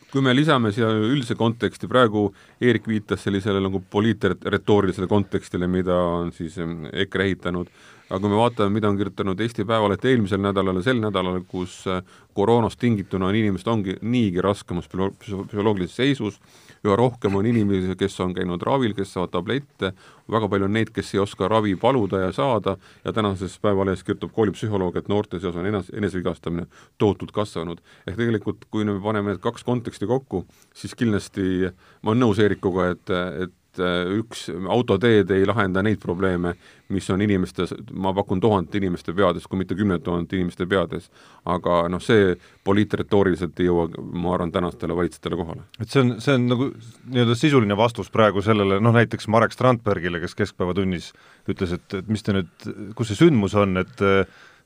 kui 0.09 0.23
me 0.25 0.33
lisame 0.33 0.71
siia 0.73 0.89
üldise 0.89 1.35
konteksti, 1.37 1.87
praegu 1.89 2.29
Eerik 2.61 2.87
viitas 2.89 3.23
sellisele 3.25 3.61
nagu 3.61 3.81
poliitretoorilisele 3.93 5.07
kontekstile, 5.09 5.69
mida 5.69 5.95
on 5.95 6.31
siis 6.33 6.57
EKRE 6.59 7.27
ehitanud, 7.27 7.69
aga 8.09 8.21
kui 8.23 8.31
me 8.31 8.39
vaatame, 8.39 8.73
mida 8.73 8.89
on 8.89 8.97
kirjutanud 8.97 9.41
Eesti 9.45 9.65
Päevaleht 9.69 10.05
eelmisel 10.09 10.41
nädalal 10.41 10.81
ja 10.81 10.87
sel 10.87 11.01
nädalal, 11.01 11.43
kus 11.49 11.83
äh, 11.87 12.01
koroonast 12.33 12.79
tingituna 12.81 13.29
on 13.29 13.37
inimesed, 13.37 13.69
ongi 13.69 13.97
niigi 14.01 14.41
raskemas 14.41 14.89
psühholoogilises 14.89 16.01
seisus, 16.01 16.41
üha 16.85 16.95
rohkem 16.99 17.35
on 17.35 17.47
inimesi, 17.49 17.95
kes 17.99 18.19
on 18.23 18.33
käinud 18.37 18.63
ravil, 18.65 18.93
kes 18.97 19.13
saavad 19.15 19.33
tablette, 19.33 19.91
väga 20.31 20.49
palju 20.51 20.67
on 20.69 20.75
neid, 20.77 20.93
kes 20.95 21.13
ei 21.15 21.21
oska 21.23 21.49
ravi 21.51 21.75
paluda 21.79 22.23
ja 22.25 22.31
saada 22.35 22.77
ja 23.05 23.13
tänases 23.15 23.57
Päevalehes 23.59 24.03
kirjutab 24.03 24.33
koolipsühholoog, 24.35 24.97
et 24.99 25.11
noorte 25.11 25.39
seas 25.39 25.57
on 25.59 25.67
enes-, 25.69 25.91
enesevigastamine 25.93 26.67
tohutult 26.97 27.33
kasvanud. 27.35 27.81
ehk 28.07 28.17
tegelikult, 28.17 28.65
kui 28.71 28.85
me 28.85 28.99
paneme 29.03 29.33
need 29.33 29.43
kaks 29.43 29.63
konteksti 29.67 30.07
kokku, 30.07 30.45
siis 30.73 30.95
kindlasti 30.95 31.71
ma 32.01 32.13
olen 32.13 32.23
nõus 32.25 32.39
Eerikuga, 32.39 32.91
et, 32.93 33.15
et 33.43 33.58
et 33.79 34.13
üks 34.19 34.47
autoteed 34.49 35.31
ei 35.33 35.45
lahenda 35.47 35.83
neid 35.85 35.99
probleeme, 36.01 36.53
mis 36.93 37.05
on 37.13 37.21
inimeste, 37.21 37.67
ma 37.93 38.11
pakun 38.17 38.41
tuhandete 38.41 38.79
inimeste 38.81 39.13
peades, 39.17 39.45
kui 39.47 39.59
mitte 39.61 39.77
kümnete 39.77 40.03
tuhandete 40.07 40.37
inimeste 40.39 40.65
peades. 40.69 41.09
aga 41.49 41.81
noh, 41.89 42.01
see 42.03 42.35
poliitretooriliselt 42.67 43.59
ei 43.61 43.69
jõua, 43.69 43.87
ma 43.97 44.33
arvan, 44.35 44.51
tänastele 44.51 44.95
valitsejatele 44.97 45.39
kohale. 45.39 45.65
et 45.79 45.89
see 45.89 46.01
on, 46.03 46.15
see 46.21 46.35
on 46.35 46.47
nagu 46.49 46.69
nii-öelda 47.13 47.37
sisuline 47.37 47.77
vastus 47.77 48.09
praegu 48.13 48.41
sellele, 48.45 48.79
noh 48.83 48.95
näiteks 48.95 49.27
Marek 49.27 49.55
Strandbergile, 49.55 50.21
kes 50.23 50.35
Keskpäevatunnis 50.35 51.13
ütles, 51.49 51.73
et, 51.77 51.99
et 52.01 52.09
mis 52.09 52.23
te 52.25 52.35
nüüd, 52.35 52.69
kus 52.97 53.11
see 53.11 53.25
sündmus 53.25 53.57
on, 53.59 53.77
et 53.83 54.07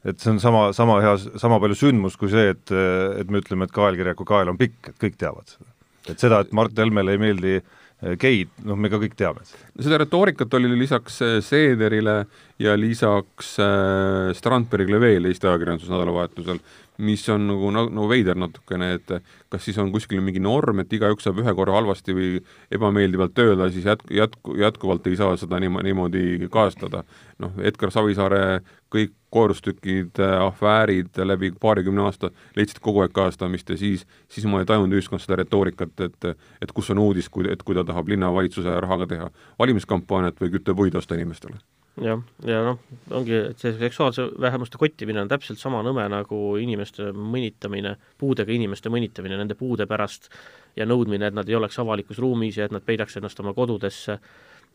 et 0.03 0.19
see 0.19 0.33
on 0.33 0.39
sama, 0.43 0.65
sama 0.75 0.97
hea, 0.99 1.13
sama 1.39 1.61
palju 1.63 1.77
sündmus 1.79 2.17
kui 2.19 2.27
see, 2.31 2.49
et, 2.51 2.71
et 3.19 3.29
me 3.31 3.39
ütleme, 3.39 3.63
et 3.63 3.75
kaelkirjaku 3.75 4.25
kael 4.27 4.51
on 4.51 4.59
pikk, 4.59 4.91
et 4.91 4.97
kõik 4.99 5.15
teavad 5.19 5.47
seda. 5.47 5.69
et 6.11 6.19
seda, 6.19 6.41
et 6.43 6.51
Mart 6.51 6.75
Helmele 6.75 7.15
ei 7.15 7.21
meeldi 7.21 7.53
äh, 7.61 7.79
geid, 8.19 8.51
noh, 8.67 8.77
me 8.79 8.91
ka 8.91 8.99
kõik 9.01 9.15
teame 9.19 9.43
seda. 9.47 9.69
seda 9.85 9.99
retoorikat 10.01 10.53
oli 10.57 10.71
lisaks 10.75 11.21
äh, 11.23 11.37
Seederile 11.45 12.23
ja 12.61 12.75
lisaks 12.79 13.55
äh, 13.63 14.31
Strandbergile 14.37 14.99
veel 15.01 15.29
Eesti 15.29 15.47
ajakirjanduses 15.49 15.91
nädalavahetusel, 15.93 16.59
mis 17.03 17.23
on 17.29 17.47
nagu, 17.47 17.71
nagu 17.73 18.07
veider 18.09 18.37
natukene, 18.39 18.93
et 18.97 19.11
kas 19.51 19.65
siis 19.67 19.77
on 19.81 19.91
kuskil 19.93 20.21
mingi 20.23 20.41
norm, 20.43 20.81
et 20.83 20.93
igaüks 20.93 21.27
saab 21.27 21.41
ühe 21.43 21.55
korra 21.57 21.75
halvasti 21.77 22.15
või 22.15 22.29
ebameeldivalt 22.73 23.43
öelda, 23.43 23.69
siis 23.73 23.87
jätku, 23.89 24.13
jätku, 24.13 24.55
jätkuvalt 24.61 25.09
ei 25.11 25.19
saa 25.19 25.35
seda 25.39 25.59
niimoodi, 25.63 25.89
niimoodi 25.89 26.49
kajastada. 26.53 27.03
noh, 27.43 27.51
Edgar 27.65 27.91
Savisaare 27.91 28.61
kõik 28.93 29.13
koorustükid, 29.33 30.19
afäärid 30.45 31.17
läbi 31.25 31.51
paarikümne 31.59 32.03
aasta 32.05 32.29
leidsid 32.55 32.79
kogu 32.79 33.01
aeg 33.01 33.11
kajastamist 33.11 33.69
ja 33.69 33.77
siis, 33.77 34.05
siis 34.29 34.45
ma 34.45 34.61
ei 34.61 34.69
tajunud 34.69 34.93
ühiskonnas 34.93 35.25
seda 35.25 35.41
retoorikat, 35.41 35.99
et 36.05 36.33
et 36.61 36.71
kus 36.71 36.91
on 36.93 37.01
uudis, 37.01 37.29
kui, 37.29 37.49
et 37.49 37.63
kui 37.63 37.75
ta 37.75 37.83
tahab 37.83 38.07
linnavalitsuse 38.13 38.79
rahaga 38.85 39.09
teha 39.09 39.31
valimiskampaaniat 39.59 40.39
või 40.41 40.53
küttepuid 40.57 41.01
osta 41.01 41.17
inimestele 41.17 41.57
jah, 42.01 42.23
ja 42.47 42.61
noh, 42.65 42.79
ongi, 43.13 43.35
et 43.51 43.61
see 43.61 43.75
seksuaalse 43.77 44.25
vähemuste 44.41 44.79
kottimine 44.81 45.21
on 45.21 45.29
täpselt 45.29 45.61
sama 45.61 45.83
nõme 45.85 46.05
nagu 46.09 46.39
inimeste 46.61 47.11
mõnitamine, 47.13 47.95
puudega 48.17 48.53
inimeste 48.55 48.89
mõnitamine 48.93 49.37
nende 49.37 49.57
puude 49.59 49.85
pärast 49.89 50.31
ja 50.79 50.87
nõudmine, 50.89 51.29
et 51.29 51.37
nad 51.37 51.49
ei 51.49 51.59
oleks 51.59 51.77
avalikus 51.83 52.21
ruumis 52.23 52.57
ja 52.57 52.65
et 52.65 52.73
nad 52.73 52.85
peidaks 52.85 53.19
ennast 53.19 53.39
oma 53.43 53.53
kodudesse, 53.53 54.17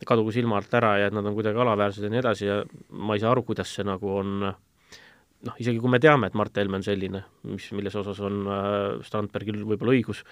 kadugu 0.07 0.31
silma 0.31 0.61
alt 0.61 0.73
ära 0.79 0.93
ja 1.01 1.09
et 1.09 1.15
nad 1.15 1.27
on 1.27 1.35
kuidagi 1.35 1.59
alaväärsed 1.59 2.05
ja 2.05 2.11
nii 2.13 2.21
edasi 2.21 2.47
ja 2.47 2.61
ma 2.95 3.17
ei 3.17 3.23
saa 3.23 3.33
aru, 3.33 3.43
kuidas 3.49 3.73
see 3.75 3.83
nagu 3.83 4.13
on 4.21 4.37
noh, 4.45 5.57
isegi 5.59 5.79
kui 5.79 5.91
me 5.91 5.99
teame, 6.03 6.29
et 6.29 6.37
Mart 6.39 6.55
Helme 6.59 6.79
on 6.79 6.85
selline, 6.85 7.23
mis, 7.51 7.69
milles 7.75 7.95
osas 7.99 8.19
on 8.23 8.41
äh, 8.47 9.03
Strandbergil 9.07 9.59
võib-olla 9.67 9.95
õigus, 9.95 10.23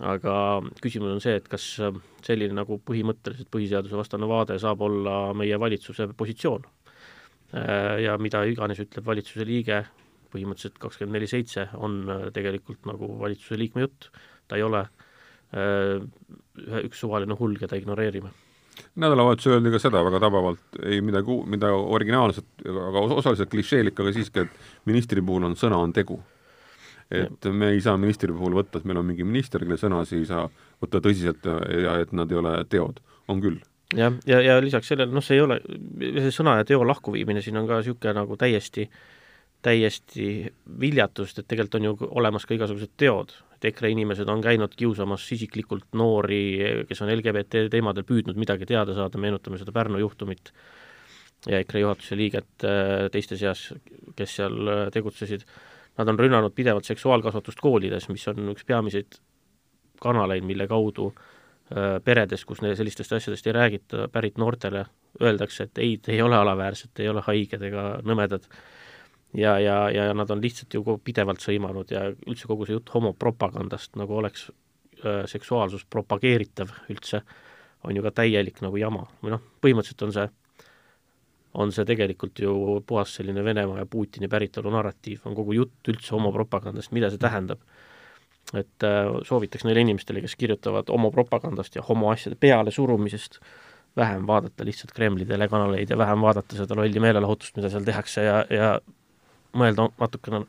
aga 0.00 0.34
küsimus 0.80 1.12
on 1.12 1.22
see, 1.22 1.36
et 1.40 1.48
kas 1.50 1.64
selline 2.24 2.56
nagu 2.56 2.78
põhimõtteliselt 2.86 3.50
põhiseaduse 3.52 3.98
vastane 3.98 4.28
vaade 4.28 4.56
saab 4.60 4.82
olla 4.86 5.32
meie 5.36 5.58
valitsuse 5.60 6.08
positsioon. 6.16 6.64
Ja 8.04 8.14
mida 8.22 8.44
iganes 8.46 8.78
ütleb 8.80 9.06
valitsuse 9.06 9.44
liige, 9.48 9.82
põhimõtteliselt 10.30 10.78
kakskümmend 10.80 11.18
neli 11.18 11.28
seitse, 11.30 11.66
on 11.82 12.04
tegelikult 12.34 12.86
nagu 12.88 13.08
valitsuse 13.20 13.58
liikme 13.58 13.82
jutt, 13.88 14.10
ta 14.46 14.58
ei 14.58 14.64
ole 14.66 14.84
ühe, 15.56 16.84
üks 16.86 17.02
suvaline 17.02 17.34
hull, 17.38 17.58
keda 17.58 17.78
ignoreerime. 17.80 18.30
Nädalavahetusel 19.00 19.58
öeldi 19.58 19.72
ka 19.74 19.80
seda 19.82 20.00
väga 20.06 20.20
tabavalt, 20.22 20.62
ei 20.86 21.02
midagi, 21.04 21.34
mida 21.50 21.72
originaalset, 21.74 22.46
aga 22.70 23.02
osaliselt 23.18 23.50
klišeelik, 23.52 23.98
aga 24.00 24.14
siiski, 24.14 24.46
et 24.46 24.86
ministri 24.88 25.20
puhul 25.24 25.50
on 25.50 25.58
sõna, 25.58 25.80
on 25.82 25.92
tegu 25.96 26.20
et 27.10 27.44
ja. 27.44 27.52
me 27.52 27.72
ei 27.74 27.80
saa 27.82 27.96
ministri 27.98 28.32
puhul 28.32 28.54
võtta, 28.54 28.78
et 28.78 28.86
meil 28.88 29.00
on 29.00 29.08
mingi 29.10 29.26
minister, 29.26 29.64
kelle 29.64 29.78
sõnasi 29.80 30.20
ei 30.20 30.28
saa 30.28 30.46
võtta 30.82 31.02
tõsiselt 31.02 31.46
ja, 31.46 31.98
et 32.00 32.14
nad 32.16 32.30
ei 32.30 32.38
ole 32.38 32.54
teod, 32.70 33.00
on 33.30 33.42
küll. 33.42 33.58
jah, 33.96 34.14
ja, 34.26 34.38
ja, 34.38 34.54
ja 34.54 34.58
lisaks 34.62 34.92
sellele, 34.92 35.12
noh, 35.14 35.24
see 35.24 35.38
ei 35.38 35.44
ole, 35.44 35.60
see 35.98 36.34
sõna 36.34 36.60
ja 36.60 36.68
teo 36.68 36.84
lahkuviimine 36.86 37.42
siin 37.42 37.58
on 37.58 37.68
ka 37.68 37.80
niisugune 37.80 38.14
nagu 38.20 38.38
täiesti, 38.38 38.86
täiesti 39.66 40.26
viljatust, 40.80 41.42
et 41.42 41.48
tegelikult 41.50 41.80
on 41.80 41.88
ju 41.88 42.10
olemas 42.22 42.46
ka 42.46 42.54
igasugused 42.56 42.94
teod, 43.00 43.34
et 43.56 43.66
EKRE 43.72 43.90
inimesed 43.92 44.30
on 44.30 44.40
käinud 44.44 44.76
kiusamas 44.78 45.26
isiklikult 45.34 45.90
noori, 45.98 46.84
kes 46.88 47.02
on 47.02 47.10
LGBT 47.12 47.66
teemadel 47.72 48.06
püüdnud 48.08 48.38
midagi 48.40 48.70
teada 48.70 48.94
saada, 48.96 49.20
meenutame 49.20 49.58
seda 49.60 49.74
Pärnu 49.74 50.00
juhtumit, 50.00 50.54
ja 51.48 51.60
EKRE 51.60 51.82
juhatuse 51.84 52.16
liiget 52.16 52.64
äh, 52.68 53.08
teiste 53.12 53.36
seas, 53.40 53.70
kes 54.16 54.38
seal 54.38 54.56
äh, 54.68 54.86
tegutsesid 54.94 55.44
Nad 56.00 56.08
on 56.08 56.18
rünnanud 56.18 56.54
pidevalt 56.56 56.88
seksuaalkasvatust 56.88 57.60
koolides, 57.60 58.08
mis 58.08 58.24
on 58.30 58.54
üks 58.54 58.64
peamiseid 58.64 59.18
kanaleid, 60.00 60.46
mille 60.48 60.64
kaudu 60.70 61.10
peredes, 62.04 62.44
kus 62.48 62.62
sellistest 62.62 63.12
asjadest 63.12 63.46
ei 63.46 63.52
räägita, 63.54 64.08
pärit 64.12 64.38
noortele 64.38 64.84
öeldakse, 65.22 65.68
et 65.68 65.78
ei, 65.78 65.98
te 66.02 66.12
ei 66.12 66.22
ole 66.22 66.36
alaväärsed, 66.36 66.90
te 66.94 67.04
ei 67.04 67.08
ole 67.08 67.22
haiged 67.26 67.62
ega 67.62 67.84
nõmedad. 68.06 68.48
ja, 69.34 69.58
ja, 69.58 69.90
ja 69.90 70.14
nad 70.14 70.30
on 70.30 70.40
lihtsalt 70.42 70.74
ju 70.74 70.98
pidevalt 71.04 71.40
sõimanud 71.40 71.90
ja 71.90 72.08
üldse 72.10 72.48
kogu 72.50 72.66
see 72.66 72.74
jutt 72.74 72.90
homopropagandast, 72.94 73.94
nagu 73.96 74.16
oleks 74.18 74.48
äh, 74.50 75.22
seksuaalsus 75.30 75.84
propageeritav 75.84 76.72
üldse, 76.90 77.22
on 77.84 77.96
ju 77.96 78.02
ka 78.02 78.10
täielik 78.10 78.58
nagu 78.62 78.76
jama 78.76 79.06
või 79.22 79.36
noh, 79.36 79.44
põhimõtteliselt 79.62 80.08
on 80.08 80.16
see 80.16 80.26
on 81.54 81.72
see 81.74 81.86
tegelikult 81.86 82.38
ju 82.38 82.80
puhas 82.86 83.14
selline 83.18 83.44
Venemaa 83.44 83.82
ja 83.82 83.86
Putini 83.86 84.28
päritolu 84.30 84.70
narratiiv, 84.70 85.24
on 85.26 85.34
kogu 85.34 85.56
jutt 85.56 85.90
üldse 85.90 86.14
homopropagandast, 86.14 86.92
mida 86.94 87.10
see 87.10 87.22
tähendab. 87.22 87.62
et 88.54 88.82
äh, 88.82 89.06
soovitaks 89.22 89.62
neile 89.62 89.84
inimestele, 89.84 90.20
kes 90.24 90.34
kirjutavad 90.36 90.88
homopropagandast 90.90 91.76
ja 91.76 91.82
homoasjade 91.86 92.34
pealesurumisest, 92.40 93.38
vähem 93.96 94.26
vaadata 94.26 94.64
lihtsalt 94.64 94.92
Kremli 94.92 95.26
telekanaleid 95.26 95.90
ja 95.90 95.98
vähem 95.98 96.20
vaadata 96.20 96.56
seda 96.56 96.74
lolli 96.74 97.00
meelelahutust, 97.00 97.56
mida 97.56 97.70
seal 97.70 97.86
tehakse 97.86 98.24
ja, 98.26 98.40
ja 98.50 98.72
mõelda 99.54 99.86
natukene 100.00 100.42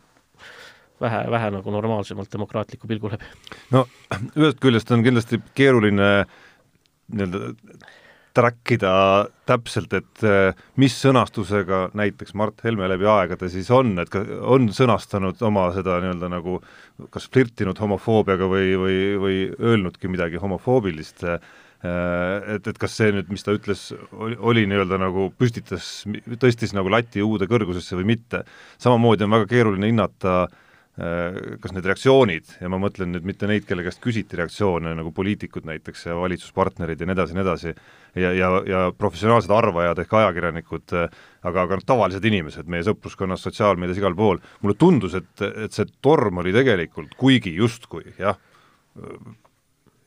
vähe, 1.01 1.21
vähe 1.31 1.51
nagu 1.57 1.71
normaalsemalt 1.71 2.33
demokraatliku 2.33 2.87
pilgu 2.87 3.11
läbi. 3.13 3.29
no 3.71 3.85
ühest 4.37 4.61
küljest 4.63 4.91
on 4.93 5.05
kindlasti 5.05 5.41
keeruline 5.57 6.11
nii-öelda 7.11 7.53
track 8.33 8.73
ida 8.77 8.93
täpselt, 9.49 9.93
et 9.97 10.23
eh, 10.27 10.61
mis 10.79 10.95
sõnastusega 11.03 11.83
näiteks 11.97 12.35
Mart 12.39 12.63
Helme 12.65 12.87
läbi 12.91 13.07
aegade 13.09 13.49
siis 13.51 13.69
on, 13.75 13.93
et 14.01 14.15
on 14.41 14.69
sõnastanud 14.75 15.41
oma 15.47 15.67
seda 15.75 15.99
nii-öelda 16.03 16.31
nagu 16.31 16.59
kas 17.11 17.27
flirtinud 17.31 17.79
homofoobiaga 17.81 18.47
või, 18.51 18.71
või, 18.79 19.01
või 19.21 19.41
öelnudki 19.59 20.11
midagi 20.11 20.39
homofoobilist, 20.41 21.25
eh, 21.27 21.51
et, 22.55 22.71
et 22.71 22.81
kas 22.81 22.95
see 22.97 23.11
nüüd, 23.11 23.31
mis 23.33 23.43
ta 23.43 23.55
ütles, 23.57 23.89
oli, 24.13 24.39
oli 24.39 24.65
nii-öelda 24.69 25.01
nagu 25.01 25.29
püstitas, 25.37 25.93
tõstis 26.39 26.75
nagu 26.77 26.91
lati 26.93 27.23
uude 27.25 27.49
kõrgusesse 27.51 27.99
või 27.99 28.13
mitte. 28.15 28.45
samamoodi 28.79 29.27
on 29.27 29.39
väga 29.39 29.49
keeruline 29.55 29.91
hinnata 29.91 30.43
Äh, 30.45 30.57
kas 30.95 31.71
need 31.71 31.85
reaktsioonid, 31.87 32.49
ja 32.59 32.69
ma 32.69 32.77
mõtlen 32.81 33.13
nüüd 33.15 33.23
mitte 33.25 33.47
neid, 33.47 33.63
kelle 33.67 33.85
käest 33.85 34.01
küsiti 34.03 34.35
reaktsioone, 34.35 34.91
nagu 34.97 35.13
poliitikud 35.15 35.63
näiteks 35.65 36.03
ja 36.09 36.17
valitsuspartnerid 36.19 36.99
ja 36.99 37.07
nii 37.07 37.15
edasi 37.15 37.37
nii 37.37 37.43
edasi, 37.45 37.73
ja, 38.19 38.31
ja, 38.35 38.49
ja 38.67 38.81
professionaalsed 38.97 39.53
arvajad 39.55 40.03
ehk 40.03 40.17
ajakirjanikud, 40.19 40.95
äh, 40.99 41.21
aga, 41.47 41.63
aga 41.63 41.79
noh, 41.79 41.85
tavalised 41.93 42.27
inimesed 42.27 42.67
meie 42.71 42.83
sõpruskonnas, 42.87 43.45
sotsiaalmeedias, 43.47 44.01
igal 44.03 44.17
pool, 44.19 44.43
mulle 44.65 44.75
tundus, 44.79 45.15
et, 45.15 45.31
et 45.47 45.71
see 45.71 45.87
torm 46.03 46.43
oli 46.43 46.51
tegelikult, 46.55 47.15
kuigi 47.19 47.55
justkui 47.55 48.11
jah, 48.19 48.35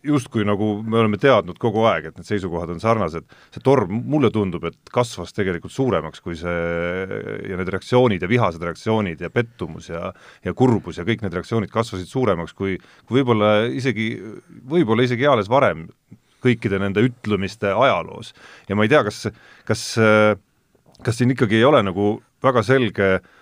justkui 0.04 0.44
nagu 0.46 0.68
me 0.84 0.98
oleme 1.00 1.18
teadnud 1.20 1.58
kogu 1.60 1.84
aeg, 1.88 2.10
et 2.10 2.18
need 2.18 2.28
seisukohad 2.28 2.72
on 2.74 2.80
sarnased, 2.82 3.26
see 3.54 3.62
torm, 3.64 4.02
mulle 4.10 4.30
tundub, 4.34 4.66
et 4.68 4.92
kasvas 4.92 5.32
tegelikult 5.36 5.72
suuremaks 5.74 6.22
kui 6.24 6.36
see 6.38 6.56
ja 7.48 7.58
need 7.58 7.70
reaktsioonid 7.72 8.24
ja 8.24 8.30
vihased 8.30 8.64
reaktsioonid 8.64 9.24
ja 9.24 9.32
pettumus 9.32 9.88
ja 9.92 10.10
ja 10.44 10.54
kurbus 10.56 11.00
ja 11.00 11.06
kõik 11.08 11.24
need 11.24 11.36
reaktsioonid 11.36 11.72
kasvasid 11.72 12.10
suuremaks 12.10 12.52
kui, 12.56 12.76
kui 13.08 13.20
võib-olla 13.20 13.70
isegi, 13.72 14.10
võib-olla 14.68 15.06
isegi 15.06 15.28
eales 15.28 15.48
varem 15.50 15.86
kõikide 16.44 16.78
nende 16.82 17.04
ütlemiste 17.06 17.72
ajaloos. 17.72 18.34
ja 18.68 18.76
ma 18.76 18.84
ei 18.84 18.92
tea, 18.92 19.00
kas, 19.06 19.24
kas, 19.64 19.86
kas 21.02 21.18
siin 21.18 21.32
ikkagi 21.32 21.62
ei 21.62 21.64
ole 21.64 21.80
nagu 21.86 22.18
väga 22.44 22.62
selge 22.66 23.08
äh, 23.16 23.32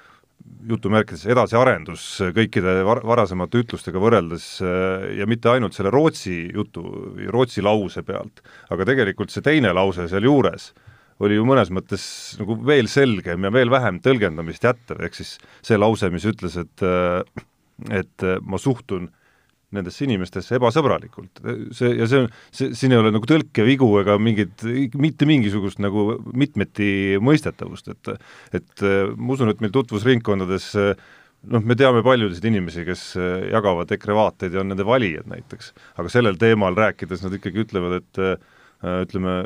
jutumärkides 0.68 1.24
edasiarendus 1.32 2.04
kõikide 2.36 2.80
var-, 2.86 3.02
varasemate 3.06 3.62
ütlustega 3.64 4.00
võrreldes 4.02 4.46
äh, 4.64 5.08
ja 5.18 5.26
mitte 5.30 5.50
ainult 5.52 5.76
selle 5.76 5.92
Rootsi 5.94 6.44
jutu 6.54 6.84
Rootsi 7.32 7.64
lause 7.64 8.04
pealt, 8.06 8.42
aga 8.70 8.86
tegelikult 8.88 9.34
see 9.34 9.44
teine 9.44 9.74
lause 9.76 10.08
sealjuures 10.10 10.72
oli 11.22 11.36
ju 11.36 11.46
mõnes 11.46 11.70
mõttes 11.74 12.04
nagu 12.40 12.56
veel 12.66 12.88
selgem 12.90 13.44
ja 13.46 13.52
veel 13.54 13.70
vähem 13.70 14.00
tõlgendamist 14.02 14.64
jättev, 14.66 15.02
ehk 15.06 15.18
siis 15.18 15.36
see 15.62 15.78
lause, 15.78 16.10
mis 16.10 16.26
ütles, 16.26 16.56
et 16.58 16.86
äh, 16.86 17.22
et 17.90 18.24
ma 18.46 18.60
suhtun 18.62 19.08
nendesse 19.76 20.04
inimestesse 20.06 20.56
ebasõbralikult. 20.58 21.40
see, 21.74 21.94
ja 21.98 22.08
see 22.10 22.24
on, 22.24 22.28
see, 22.54 22.72
siin 22.78 22.94
ei 22.94 23.00
ole 23.00 23.12
nagu 23.14 23.28
tõlkevigu 23.28 23.88
ega 24.02 24.18
mingit, 24.20 24.64
mitte 24.98 25.28
mingisugust 25.28 25.80
nagu 25.82 26.18
mitmeti 26.32 27.18
mõistetavust, 27.22 27.92
et 27.92 28.12
et 28.60 28.86
ma 29.16 29.34
usun, 29.34 29.52
et 29.52 29.62
meil 29.64 29.72
tutvusringkondades 29.74 30.68
noh, 30.76 31.64
me 31.64 31.76
teame 31.78 32.02
paljusid 32.06 32.44
inimesi, 32.48 32.84
kes 32.86 33.04
jagavad 33.50 33.90
EKRE 33.96 34.16
vaateid 34.18 34.54
ja 34.54 34.62
on 34.62 34.70
nende 34.72 34.86
valijad 34.86 35.28
näiteks, 35.30 35.72
aga 35.98 36.12
sellel 36.12 36.38
teemal 36.40 36.76
rääkides 36.78 37.24
nad 37.24 37.34
ikkagi 37.38 37.64
ütlevad, 37.64 38.02
et 38.02 38.22
ütleme 39.06 39.38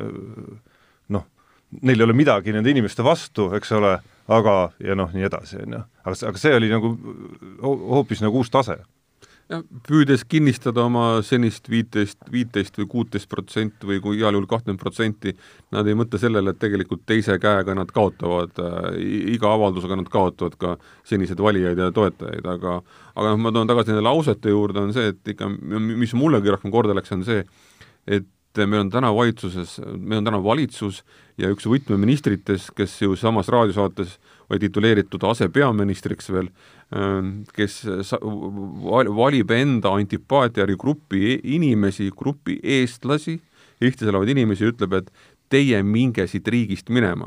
noh, 1.15 1.25
neil 1.83 2.03
ei 2.03 2.09
ole 2.09 2.17
midagi 2.17 2.55
nende 2.57 2.73
inimeste 2.73 3.05
vastu, 3.07 3.51
eks 3.57 3.73
ole, 3.79 3.97
aga 4.33 4.57
ja 4.83 4.99
noh, 4.99 5.13
nii 5.15 5.29
edasi, 5.29 5.63
on 5.63 5.79
ju. 5.79 5.87
aga, 6.03 6.19
aga 6.33 6.43
see 6.43 6.59
oli 6.59 6.71
nagu 6.73 6.93
hoopis 7.63 8.25
nagu 8.25 8.43
uus 8.43 8.53
tase 8.53 8.81
jah, 9.53 9.63
püüdes 9.87 10.25
kinnistada 10.29 10.85
oma 10.87 11.23
senist 11.27 11.71
viiteist, 11.71 12.19
viiteist 12.33 12.79
või 12.81 12.89
kuuteist 12.95 13.29
protsenti 13.31 13.89
või 13.89 14.01
kui 14.05 14.21
heal 14.21 14.37
juhul 14.37 14.49
kahtekümmet 14.51 14.83
protsenti, 14.83 15.35
nad 15.75 15.87
ei 15.87 15.99
mõtle 15.99 16.21
sellele, 16.21 16.53
et 16.53 16.61
tegelikult 16.63 17.05
teise 17.09 17.39
käega 17.43 17.77
nad 17.79 17.93
kaotavad 17.95 18.63
äh,, 18.63 18.89
iga 19.37 19.53
avaldusega 19.55 19.99
nad 20.01 20.11
kaotavad 20.13 20.57
ka 20.61 20.77
seniseid 21.07 21.43
valijaid 21.43 21.83
ja 21.83 21.91
toetajaid, 21.95 22.47
aga 22.57 22.81
aga 23.17 23.33
noh, 23.33 23.43
ma 23.47 23.53
toon 23.55 23.71
tagasi 23.71 23.93
nende 23.93 24.05
lausete 24.05 24.53
juurde, 24.53 24.83
on 24.83 24.97
see, 24.97 25.13
et 25.15 25.35
ikka, 25.35 25.49
mis 25.49 26.13
mullegi 26.19 26.53
rohkem 26.53 26.75
korda 26.75 26.97
läks, 26.97 27.15
on 27.17 27.25
see, 27.27 27.47
et 28.07 28.27
meil 28.65 28.87
on 28.87 28.91
täna 28.93 29.11
valitsuses, 29.13 29.77
meil 29.97 30.23
on 30.23 30.29
täna 30.31 30.41
valitsus 30.45 31.03
ja 31.41 31.51
üks 31.53 31.67
võtmeministritest, 31.69 32.73
kes 32.77 32.95
ju 33.03 33.17
samas 33.21 33.51
raadiosaates 33.53 34.17
oli 34.51 34.63
tituleeritud 34.63 35.25
asepeaministriks 35.27 36.31
veel, 36.33 36.49
ähm, 36.49 36.55
kes 37.57 37.81
valib 39.17 39.51
enda 39.51 39.91
antipaatia 39.99 40.63
järgi 40.63 40.77
grupi 40.79 41.23
e-, 41.33 41.41
inimesi, 41.57 42.13
grupi 42.17 42.61
eestlasi, 42.63 43.41
Eestis 43.77 44.09
elavaid 44.09 44.31
inimesi, 44.33 44.65
ütleb, 44.71 44.95
et 44.97 45.11
teie 45.53 45.83
minge 45.85 46.25
siit 46.31 46.47
riigist 46.49 46.89
minema 46.89 47.27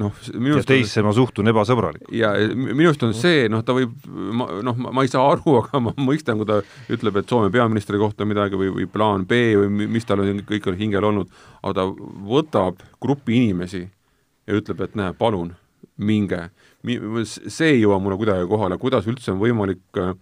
noh, 0.00 0.14
ja 0.50 0.62
teisse 0.66 1.00
on, 1.00 1.08
ma 1.08 1.14
suhtun 1.14 1.50
ebasõbralikult. 1.52 2.10
ja 2.14 2.32
minu 2.54 2.88
arust 2.90 3.04
on 3.06 3.14
see, 3.16 3.46
noh, 3.52 3.62
ta 3.66 3.76
võib, 3.76 3.94
ma, 4.10 4.48
noh, 4.66 4.78
ma 4.90 5.04
ei 5.06 5.10
saa 5.10 5.24
aru, 5.34 5.56
aga 5.62 5.80
ma 5.82 5.94
mõistan, 6.00 6.40
kui 6.40 6.48
ta 6.48 6.60
ütleb, 6.92 7.20
et 7.20 7.30
Soome 7.30 7.52
peaministri 7.54 8.00
kohta 8.00 8.26
midagi 8.28 8.58
või, 8.60 8.72
või 8.74 8.88
plaan 8.90 9.26
B 9.30 9.40
või 9.60 9.88
mis 9.94 10.08
tal 10.08 10.24
on 10.24 10.42
kõik 10.48 10.70
on 10.70 10.78
hingel 10.80 11.10
olnud, 11.10 11.30
aga 11.62 11.76
ta 11.78 11.86
võtab 12.34 12.82
grupi 13.02 13.38
inimesi 13.42 13.84
ja 13.84 14.58
ütleb, 14.58 14.82
et 14.84 14.98
näe, 14.98 15.14
palun, 15.18 15.54
minge. 15.96 16.48
see 17.24 17.74
ei 17.74 17.80
jõua 17.80 17.98
mulle 18.02 18.18
kuidagi 18.20 18.48
kohale, 18.48 18.78
kuidas 18.78 19.08
üldse 19.10 19.32
on 19.32 19.40
võimalik 19.42 20.00
äh, 20.00 20.14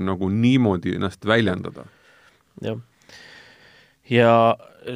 nagu 0.00 0.28
niimoodi 0.28 0.96
ennast 0.96 1.26
väljendada. 1.26 1.86
jah. 2.62 2.80
ja 4.10 4.32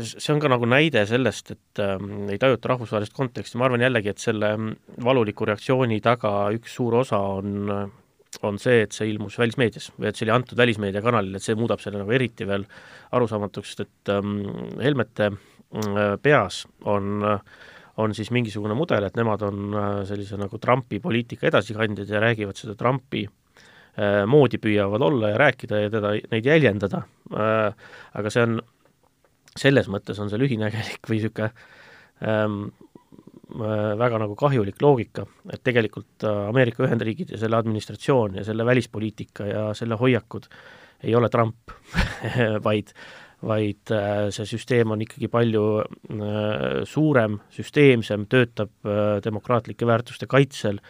see 0.02 0.32
on 0.34 0.40
ka 0.42 0.50
nagu 0.50 0.66
näide 0.68 1.04
sellest, 1.08 1.52
et 1.54 1.82
äh, 1.82 1.96
ei 2.32 2.40
tajuta 2.42 2.72
rahvusvahelist 2.74 3.14
konteksti, 3.16 3.58
ma 3.58 3.68
arvan 3.68 3.84
jällegi, 3.86 4.12
et 4.12 4.22
selle 4.22 4.52
mm, 4.56 4.98
valuliku 5.04 5.48
reaktsiooni 5.48 6.00
taga 6.04 6.50
üks 6.56 6.76
suur 6.78 6.98
osa 7.02 7.20
on, 7.38 7.70
on 8.42 8.58
see, 8.62 8.82
et 8.86 8.96
see 8.96 9.10
ilmus 9.12 9.38
välismeedias 9.40 9.92
või 9.96 10.10
et 10.10 10.18
see 10.18 10.26
oli 10.26 10.34
antud 10.36 10.58
välismeedia 10.58 11.04
kanalile, 11.04 11.38
et 11.38 11.46
see 11.46 11.58
muudab 11.58 11.82
selle 11.84 12.02
nagu 12.02 12.12
eriti 12.16 12.48
veel 12.48 12.66
arusaamatuks, 13.16 13.78
et 13.84 14.12
ähm, 14.12 14.36
Helmete 14.82 15.30
äh, 15.32 16.16
peas 16.22 16.64
on 16.84 17.30
on 18.02 18.14
siis 18.14 18.30
mingisugune 18.34 18.76
mudel, 18.76 19.06
et 19.08 19.16
nemad 19.16 19.42
on 19.46 19.74
äh, 19.74 19.90
sellise 20.08 20.38
nagu 20.40 20.60
Trumpi 20.60 21.00
poliitika 21.02 21.48
edasikandjad 21.50 22.10
ja 22.12 22.20
räägivad 22.22 22.58
seda 22.58 22.76
Trumpi 22.78 23.24
äh, 23.26 24.24
moodi 24.28 24.60
püüavad 24.62 25.04
olla 25.06 25.32
ja 25.32 25.40
rääkida 25.40 25.84
ja 25.86 25.92
teda, 25.92 26.14
neid 26.32 26.48
jäljendada. 26.48 27.04
Äh,, 27.32 27.92
aga 28.20 28.32
see 28.32 28.44
on 28.44 28.58
selles 29.56 29.88
mõttes 29.88 30.20
on 30.20 30.28
see 30.28 30.40
lühinägelik 30.40 31.08
või 31.08 31.22
niisugune 31.22 31.48
ähm, 32.28 32.58
äh, 33.56 33.92
väga 34.04 34.20
nagu 34.20 34.36
kahjulik 34.36 34.82
loogika, 34.84 35.24
et 35.52 35.64
tegelikult 35.64 36.26
Ameerika 36.28 36.84
Ühendriigid 36.84 37.32
ja 37.32 37.40
selle 37.40 37.56
administratsioon 37.62 38.36
ja 38.42 38.44
selle 38.44 38.66
välispoliitika 38.68 39.48
ja 39.48 39.68
selle 39.78 39.96
hoiakud 40.00 40.50
ei 41.06 41.14
ole 41.16 41.28
Trump 41.32 41.72
vaid, 42.66 42.92
vaid 43.42 43.92
äh, 43.92 44.28
see 44.32 44.48
süsteem 44.48 44.94
on 44.94 45.02
ikkagi 45.04 45.28
palju 45.28 45.66
suurem, 46.88 47.40
süsteemsem, 47.52 48.24
töötab 48.32 48.88
demokraatlike 49.24 49.86
väärtuste 49.86 50.26
kaitsel, 50.30 50.80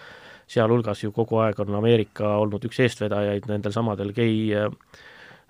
sealhulgas 0.46 1.02
ju 1.02 1.10
kogu 1.12 1.40
aeg 1.42 1.58
on 1.64 1.74
Ameerika 1.74 2.36
olnud 2.38 2.64
üks 2.68 2.78
eestvedajaid 2.84 3.48
nendel 3.50 3.74
samadel 3.74 4.14
gei 4.14 4.54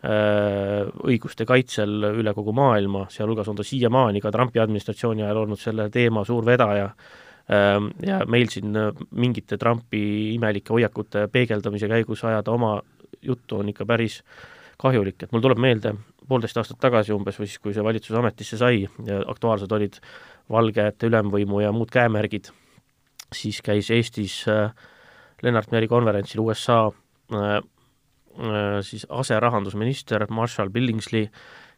Äh, 0.07 0.85
õiguste 1.09 1.47
kaitsel 1.49 2.05
üle 2.21 2.33
kogu 2.37 2.53
maailma, 2.55 3.07
sealhulgas 3.11 3.49
on 3.49 3.57
ta 3.57 3.65
siiamaani 3.65 4.21
ka 4.21 4.31
Trumpi 4.31 4.61
administratsiooni 4.61 5.25
ajal 5.25 5.41
olnud 5.41 5.59
selle 5.59 5.87
teema 5.91 6.21
suur 6.29 6.45
vedaja, 6.45 6.91
ähm, 7.49 7.89
ja 8.05 8.21
meil 8.29 8.51
siin 8.53 8.77
mingite 9.17 9.57
Trumpi 9.59 10.03
imelike 10.35 10.75
hoiakute 10.77 11.25
peegeldamise 11.33 11.89
käigus 11.89 12.23
ajada 12.29 12.53
oma 12.53 12.75
juttu 13.25 13.63
on 13.63 13.73
ikka 13.73 13.87
päris 13.89 14.21
kahjulik, 14.81 15.23
et 15.23 15.33
mul 15.33 15.45
tuleb 15.45 15.61
meelde 15.63 15.95
poolteist 16.29 16.59
aastat 16.59 16.81
tagasi 16.83 17.15
umbes 17.15 17.39
või 17.39 17.49
siis, 17.49 17.63
kui 17.63 17.75
see 17.75 17.85
valitsus 17.87 18.17
ametisse 18.19 18.59
sai 18.61 18.83
ja 19.07 19.21
aktuaalsed 19.31 19.73
olid 19.73 20.01
valgete 20.51 21.09
ülemvõimu 21.09 21.63
ja 21.63 21.73
muud 21.75 21.91
käemärgid, 21.95 22.51
siis 23.35 23.63
käis 23.65 23.91
Eestis 23.95 24.43
äh, 24.51 24.71
Lennart 25.43 25.73
Meri 25.73 25.89
konverentsil 25.89 26.43
USA 26.43 26.85
äh, 26.89 27.61
Äh, 28.37 28.83
siis 28.83 29.07
aserahandusminister 29.09 30.27
Marshall 30.31 30.69
Billingsley, 30.71 31.31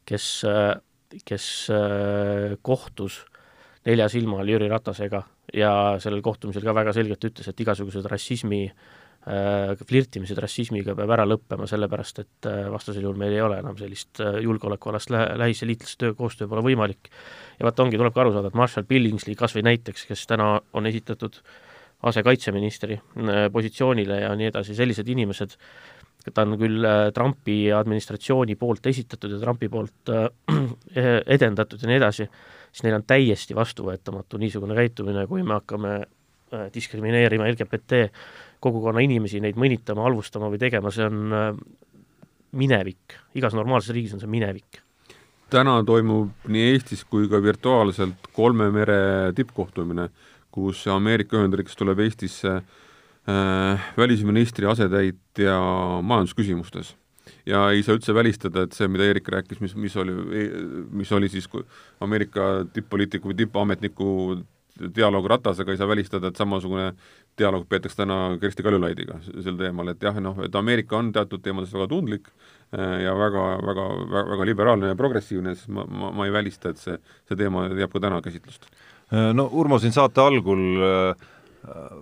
kes, 0.06 0.42
äh, 0.44 0.80
kes 1.24 1.68
äh, 1.70 2.56
kohtus 2.62 3.20
nelja 3.86 4.08
silma 4.10 4.40
all 4.42 4.50
Jüri 4.50 4.66
Ratasega 4.68 5.22
ja 5.54 5.70
sellel 6.02 6.22
kohtumisel 6.22 6.66
ka 6.66 6.74
väga 6.74 6.92
selgelt 6.96 7.24
ütles, 7.24 7.46
et 7.46 7.62
igasugused 7.62 8.08
rassismi 8.10 8.64
flirtimised 9.88 10.38
rassismiga 10.40 10.94
peab 10.96 11.10
ära 11.12 11.24
lõppema, 11.28 11.66
sellepärast 11.68 12.20
et 12.22 12.46
vastasel 12.72 13.02
juhul 13.04 13.18
meil 13.20 13.34
ei 13.34 13.42
ole 13.44 13.58
enam 13.60 13.76
sellist 13.76 14.22
julgeolekualast 14.22 15.10
lä-, 15.12 15.26
lähis- 15.36 15.60
ja 15.60 15.68
liitlastöö, 15.68 16.14
koostöö 16.16 16.48
pole 16.48 16.62
võimalik. 16.64 17.10
ja 17.58 17.66
vaata, 17.66 17.82
ongi, 17.82 17.98
tuleb 18.00 18.14
ka 18.14 18.22
aru 18.24 18.32
saada, 18.32 18.48
et 18.48 18.56
Marshall 18.56 18.86
Billingsley 18.88 19.36
kas 19.36 19.52
või 19.58 19.66
näiteks, 19.68 20.06
kes 20.08 20.24
täna 20.30 20.60
on 20.72 20.86
esitatud 20.86 21.36
asekaitseministri 22.08 23.00
positsioonile 23.52 24.20
ja 24.22 24.34
nii 24.38 24.48
edasi, 24.48 24.78
sellised 24.78 25.08
inimesed 25.12 25.58
äh, 25.58 25.98
ta 26.34 26.44
on 26.44 26.56
küll 26.60 26.84
äh, 26.86 27.08
Trumpi 27.14 27.58
administratsiooni 27.74 28.56
poolt 28.58 28.86
esitatud 28.90 29.32
ja 29.32 29.40
Trumpi 29.42 29.68
poolt 29.72 30.12
äh, 30.12 30.28
edendatud 31.36 31.82
ja 31.82 31.90
nii 31.90 31.98
edasi, 32.00 32.28
siis 32.72 32.84
neil 32.86 32.98
on 32.98 33.06
täiesti 33.08 33.56
vastuvõetamatu 33.56 34.40
niisugune 34.40 34.76
käitumine, 34.78 35.26
kui 35.30 35.44
me 35.46 35.58
hakkame 35.58 35.94
äh, 35.98 36.68
diskrimineerima 36.74 37.48
LGBT 37.52 38.08
kogukonna 38.60 39.02
inimesi, 39.04 39.40
neid 39.40 39.58
mõnitama, 39.60 40.04
halvustama 40.06 40.50
või 40.52 40.60
tegema, 40.62 40.90
see 40.94 41.06
on 41.06 41.56
minevik, 42.58 43.18
igas 43.38 43.54
normaalses 43.54 43.94
riigis 43.94 44.14
on 44.16 44.22
see 44.22 44.30
minevik. 44.30 44.82
täna 45.50 45.78
toimub 45.84 46.48
nii 46.48 46.72
Eestis 46.72 47.04
kui 47.04 47.28
ka 47.28 47.40
virtuaalselt 47.42 48.28
kolme 48.36 48.70
mere 48.70 49.32
tippkohtumine, 49.36 50.08
kus 50.50 50.86
Ameerika 50.92 51.38
Ühendriigist 51.38 51.78
tuleb 51.78 52.00
Eestisse 52.04 52.56
äh, 52.56 52.62
Äh, 53.28 53.80
välisministri 53.96 54.66
asetäitja 54.66 55.60
majandusküsimustes. 56.02 56.96
ja 57.46 57.70
ei 57.70 57.82
saa 57.82 57.96
üldse 57.98 58.14
välistada, 58.14 58.62
et 58.64 58.72
see, 58.72 58.88
mida 58.88 59.04
Eerik 59.04 59.28
rääkis, 59.28 59.60
mis, 59.60 59.74
mis 59.76 59.96
oli, 60.00 60.14
mis 60.90 61.10
oli 61.12 61.28
siis 61.28 61.48
Ameerika 62.00 62.64
tipp-poliitiku 62.72 63.28
või 63.28 63.36
tippametniku 63.36 64.06
dialoog 64.96 65.26
Ratasega, 65.32 65.72
ei 65.72 65.80
saa 65.80 65.88
välistada, 65.88 66.30
et 66.30 66.40
samasugune 66.40 66.90
dialoog 67.38 67.66
peetakse 67.68 68.00
täna 68.00 68.18
Kersti 68.40 68.66
Kaljulaidiga 68.66 69.20
sel 69.28 69.56
teemal, 69.60 69.92
et 69.92 70.02
jah, 70.02 70.18
noh, 70.22 70.38
et 70.44 70.54
Ameerika 70.58 70.98
on 70.98 71.12
teatud 71.14 71.42
teemades 71.44 71.72
väga 71.74 71.88
tundlik 71.90 72.28
äh, 72.30 73.00
ja 73.04 73.16
väga, 73.18 73.46
väga, 73.66 73.88
väga, 74.04 74.26
väga 74.34 74.50
liberaalne 74.52 74.92
ja 74.92 74.98
progressiivne, 74.98 75.56
siis 75.56 75.72
ma, 75.72 75.86
ma, 75.88 76.12
ma 76.14 76.28
ei 76.28 76.34
välista, 76.34 76.74
et 76.74 76.82
see, 76.82 76.98
see 77.28 77.40
teema 77.40 77.68
jääb 77.70 77.92
ka 77.94 78.04
täna 78.06 78.22
käsitlust. 78.24 78.70
no 79.34 79.48
Urmo 79.52 79.78
siin 79.80 79.94
saate 79.96 80.20
algul 80.20 80.64
äh 80.84 81.28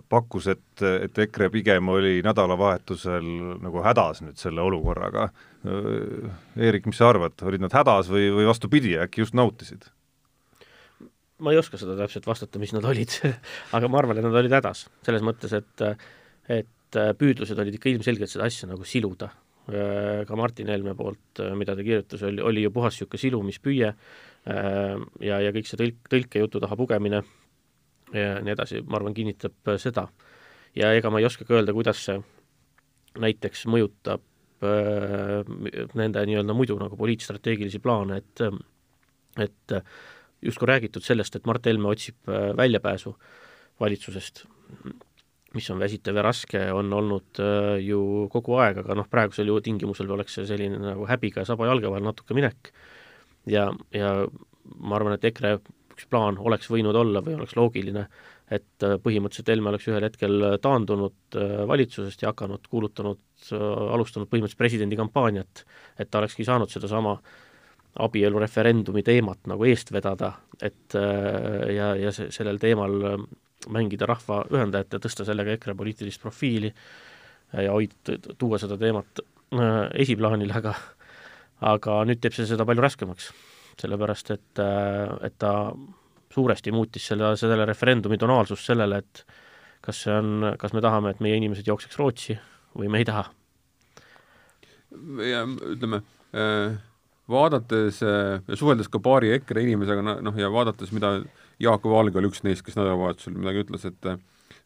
pakkus, 0.09 0.47
et, 0.53 0.83
et 0.83 1.19
EKRE 1.27 1.49
pigem 1.51 1.89
oli 1.89 2.21
nädalavahetusel 2.25 3.27
nagu 3.65 3.83
hädas 3.85 4.23
nüüd 4.25 4.39
selle 4.41 4.63
olukorraga. 4.65 5.29
Eerik, 6.57 6.87
mis 6.87 7.01
sa 7.01 7.11
arvad, 7.11 7.37
olid 7.47 7.65
nad 7.65 7.75
hädas 7.75 8.11
või, 8.13 8.29
või 8.35 8.49
vastupidi, 8.51 8.97
äkki 9.03 9.25
just 9.25 9.37
nautisid? 9.37 9.89
Ma 11.45 11.53
ei 11.53 11.61
oska 11.61 11.81
seda 11.81 11.97
täpselt 11.99 12.29
vastata, 12.29 12.61
mis 12.63 12.73
nad 12.77 12.85
olid 12.89 13.19
aga 13.77 13.91
ma 13.91 14.03
arvan, 14.03 14.21
et 14.21 14.27
nad 14.27 14.39
olid 14.43 14.55
hädas, 14.59 14.87
selles 15.07 15.27
mõttes, 15.27 15.57
et 15.57 15.89
et 16.47 17.01
püüdlused 17.19 17.59
olid 17.59 17.75
ikka 17.77 17.91
ilmselgelt 17.91 18.31
seda 18.31 18.47
asja 18.47 18.69
nagu 18.71 18.87
siluda. 18.87 19.33
ka 19.67 20.37
Martin 20.39 20.69
Helme 20.71 20.95
poolt, 20.95 21.41
mida 21.59 21.75
ta 21.75 21.83
kirjutas, 21.83 22.23
oli, 22.23 22.39
oli 22.41 22.63
ju 22.63 22.71
puhas 22.71 22.95
niisugune 22.95 23.19
silumispüüe 23.19 23.89
ja, 24.47 25.41
ja 25.43 25.51
kõik 25.51 25.67
see 25.67 25.81
tõlk, 25.81 26.07
tõlkejutu 26.07 26.61
taha 26.63 26.79
pugemine 26.79 27.23
ja 28.15 28.39
nii 28.45 28.55
edasi, 28.55 28.83
ma 28.87 29.01
arvan, 29.01 29.15
kinnitab 29.17 29.73
äh, 29.73 29.79
seda. 29.83 30.07
ja 30.77 30.93
ega 30.95 31.11
ma 31.11 31.21
ei 31.21 31.27
oskagi 31.27 31.55
öelda, 31.57 31.75
kuidas 31.75 32.03
see 32.07 32.19
näiteks 33.23 33.65
mõjutab 33.73 34.23
äh, 34.67 35.43
nende 35.99 36.27
nii-öelda 36.29 36.57
muidu 36.57 36.77
nagu 36.81 36.99
poliitstrateegilisi 37.01 37.81
plaane, 37.83 38.21
et 38.23 38.45
et 39.37 39.73
justkui 40.47 40.71
räägitud 40.71 41.05
sellest, 41.05 41.37
et 41.37 41.47
Mart 41.49 41.67
Helme 41.67 41.91
otsib 41.91 42.31
äh, 42.31 42.51
väljapääsu 42.57 43.15
valitsusest, 43.81 44.45
mis 45.57 45.71
on 45.73 45.81
väsitav 45.81 46.17
ja 46.17 46.25
raske, 46.27 46.61
on 46.73 46.93
olnud 46.97 47.41
äh, 47.43 47.77
ju 47.85 48.27
kogu 48.33 48.59
aeg, 48.63 48.83
aga 48.83 48.97
noh, 48.99 49.09
praegusel 49.11 49.53
ju 49.53 49.61
tingimusel 49.65 50.11
oleks 50.17 50.39
see 50.39 50.49
selline 50.49 50.81
nagu 50.83 51.09
häbiga 51.09 51.43
ja 51.43 51.49
saba 51.49 51.69
jalge 51.69 51.91
vahel 51.93 52.07
natuke 52.07 52.37
minek. 52.37 52.73
Ja, 53.47 53.69
ja 53.95 54.13
ma 54.83 54.97
arvan, 54.99 55.15
et 55.17 55.27
EKRE 55.29 55.59
üks 55.97 56.09
plaan 56.13 56.37
oleks 56.43 56.69
võinud 56.69 56.97
olla 56.99 57.23
või 57.25 57.39
oleks 57.39 57.57
loogiline, 57.57 58.05
et 58.53 58.85
äh, 58.85 58.97
põhimõtteliselt 59.03 59.51
Helme 59.51 59.73
oleks 59.73 59.89
ühel 59.89 60.05
hetkel 60.07 60.47
taandunud 60.63 61.39
äh, 61.41 61.57
valitsusest 61.69 62.23
ja 62.23 62.35
hakanud 62.35 62.69
kuulutanud, 62.71 63.23
äh, 63.49 63.65
alustanud 63.97 64.31
põhimõtteliselt 64.31 64.61
presidendikampaaniat, 64.61 65.65
et 65.99 66.11
ta 66.11 66.21
olekski 66.21 66.47
saanud 66.47 66.73
sedasama 66.73 67.17
abielureferendumi 68.03 69.03
teemat 69.07 69.47
nagu 69.51 69.65
eest 69.69 69.93
vedada, 69.95 70.33
et 70.63 70.97
ja, 70.97 71.95
ja 71.97 72.13
see, 72.13 72.29
sellel 72.35 72.59
teemal 72.61 72.97
mängida 73.73 74.07
rahva 74.09 74.43
ühendajat 74.53 74.97
ja 74.97 75.01
tõsta 75.03 75.25
sellega 75.27 75.55
EKRE 75.57 75.75
poliitilist 75.79 76.21
profiili 76.23 76.71
ja 77.57 77.73
hoid-, 77.73 78.13
tuua 78.39 78.61
seda 78.61 78.77
teemat 78.81 79.23
esiplaanile, 79.97 80.59
aga 80.61 80.75
aga 81.65 82.01
nüüd 82.09 82.21
teeb 82.21 82.35
see 82.37 82.49
seda 82.49 82.67
palju 82.69 82.85
raskemaks. 82.85 83.31
sellepärast, 83.77 84.31
et, 84.33 84.61
et 85.27 85.35
ta 85.37 85.51
suuresti 86.33 86.73
muutis 86.73 87.11
selle, 87.11 87.35
selle 87.37 87.67
referendumi 87.69 88.17
tonaalsust 88.17 88.71
sellele, 88.71 89.03
et 89.03 89.21
kas 89.85 89.99
see 90.05 90.15
on, 90.17 90.47
kas 90.59 90.73
me 90.73 90.81
tahame, 90.81 91.13
et 91.13 91.21
meie 91.21 91.37
inimesed 91.37 91.69
jookseks 91.69 91.99
Rootsi 92.01 92.39
või 92.77 92.89
me 92.89 93.03
ei 93.03 93.09
taha. 93.09 93.27
ja 95.29 95.43
ütleme 95.45 96.01
äh,, 96.33 96.79
vaadates 97.31 98.03
äh, 98.07 98.39
ja 98.47 98.59
suheldes 98.59 98.91
ka 98.93 99.03
paari 99.03 99.33
EKRE 99.37 99.67
inimesega, 99.67 100.05
noh 100.23 100.41
ja 100.41 100.51
vaadates, 100.53 100.93
mida 100.95 101.19
Jaak 101.63 101.87
Valge 101.89 102.21
oli 102.21 102.31
üks 102.31 102.45
neist, 102.45 102.65
kes 102.67 102.77
nädalavahetusel 102.79 103.37
midagi 103.39 103.65
ütles, 103.65 103.87
et 103.89 104.11
äh, 104.11 104.19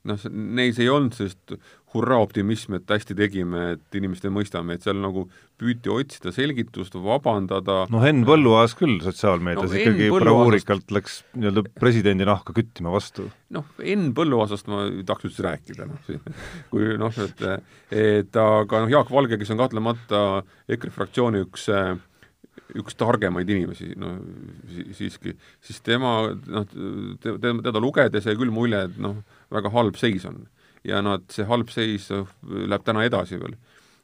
noh, 0.09 0.25
neis 0.31 0.81
ei 0.81 0.89
olnud 0.91 1.15
sellist 1.17 1.55
hurraa 1.95 2.21
optimismi, 2.23 2.79
et 2.79 2.93
hästi 2.93 3.17
tegime, 3.19 3.63
et 3.75 3.97
inimesed 3.99 4.31
mõistame, 4.33 4.77
et 4.77 4.85
seal 4.87 5.01
nagu 5.03 5.25
püüti 5.61 5.91
otsida 5.93 6.31
selgitust, 6.35 6.95
vabandada. 7.03 7.83
no 7.91 8.03
Henn 8.03 8.23
Põlluaas 8.29 8.77
küll 8.79 9.01
sotsiaalmeedias 9.03 9.73
no, 9.73 9.81
ikkagi 9.81 10.11
bravuurikalt 10.15 10.95
läks 10.95 11.21
nii-öelda 11.35 11.65
presidendi 11.81 12.29
nahka 12.29 12.55
küttima 12.57 12.95
vastu. 12.95 13.27
noh, 13.57 13.67
Henn 13.83 14.15
Põlluaasast 14.17 14.71
ma 14.71 14.85
ei 14.87 15.03
tahaks 15.07 15.31
üldse 15.31 15.47
rääkida, 15.49 15.89
noh, 15.91 16.31
kui 16.71 16.95
noh, 17.01 17.21
et 17.27 17.45
et 17.91 18.41
aga 18.45 18.85
noh, 18.85 18.95
Jaak 18.95 19.11
Valge, 19.13 19.41
kes 19.41 19.51
on 19.55 19.61
kahtlemata 19.65 20.23
EKRE 20.71 20.95
fraktsiooni 20.95 21.43
üks 21.49 21.67
üks 22.79 22.97
targemaid 22.99 23.51
inimesi, 23.51 23.91
no 23.99 24.15
siiski, 24.97 25.35
siis 25.65 25.81
tema, 25.87 26.31
noh, 26.31 26.67
teda 27.21 27.83
lugedes 27.83 28.29
jäi 28.29 28.37
küll 28.39 28.53
mulje, 28.55 28.85
et 28.89 29.01
noh, 29.03 29.21
väga 29.53 29.73
halb 29.75 29.99
seis 30.01 30.27
on. 30.29 30.47
ja 30.85 31.03
nad, 31.05 31.27
see 31.29 31.45
halb 31.45 31.69
seis 31.69 32.09
noh, 32.13 32.31
läheb 32.47 32.85
täna 32.87 33.05
edasi 33.05 33.41
veel. 33.41 33.57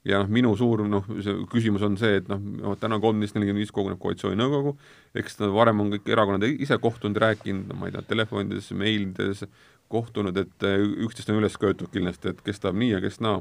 ja 0.04 0.20
noh, 0.22 0.30
minu 0.32 0.54
suur 0.56 0.84
noh, 0.86 1.06
see 1.24 1.36
küsimus 1.52 1.84
on 1.86 1.96
see, 2.00 2.20
et 2.20 2.28
noh, 2.30 2.74
täna 2.80 3.00
kolmteist 3.02 3.36
nelikümmend 3.36 3.64
viis 3.64 3.74
koguneb 3.74 4.00
koalitsiooninõukogu, 4.02 4.76
eks 5.16 5.40
nad 5.40 5.54
varem 5.54 5.84
on 5.84 5.94
kõik 5.96 6.10
erakonnad 6.12 6.48
ise 6.50 6.78
kohtunud, 6.82 7.20
rääkinud, 7.22 7.70
no 7.70 7.80
ma 7.80 7.90
ei 7.90 7.96
tea, 7.96 8.04
telefonides, 8.14 8.72
meilides, 8.76 9.46
kohtunud, 9.88 10.36
et 10.36 10.66
eh, 10.66 10.82
üksteist 11.06 11.30
on 11.30 11.38
üles 11.38 11.54
köetud 11.62 11.92
kindlasti, 11.92 12.32
et 12.32 12.42
kes 12.42 12.58
tahab 12.62 12.78
nii 12.82 12.96
ja 12.96 13.02
kes 13.04 13.20
naa. 13.22 13.40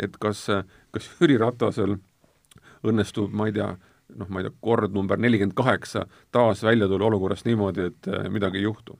et 0.00 0.14
kas, 0.16 0.46
kas 0.90 1.06
Jüri 1.20 1.36
Ratasel 1.38 1.98
õnnestub, 2.82 3.34
ma 3.36 3.48
ei 3.48 3.56
tea, 3.56 3.74
noh, 4.16 4.28
ma 4.28 4.42
ei 4.42 4.48
tea, 4.48 4.56
kord 4.60 4.92
number 4.94 5.20
nelikümmend 5.20 5.56
kaheksa 5.58 6.06
taas 6.34 6.62
välja 6.64 6.88
tulla 6.88 7.08
olukorrast 7.08 7.48
niimoodi, 7.48 7.88
et 7.92 8.12
eh, 8.12 8.28
midagi 8.32 8.62
ei 8.62 8.68
juhtu 8.68 8.98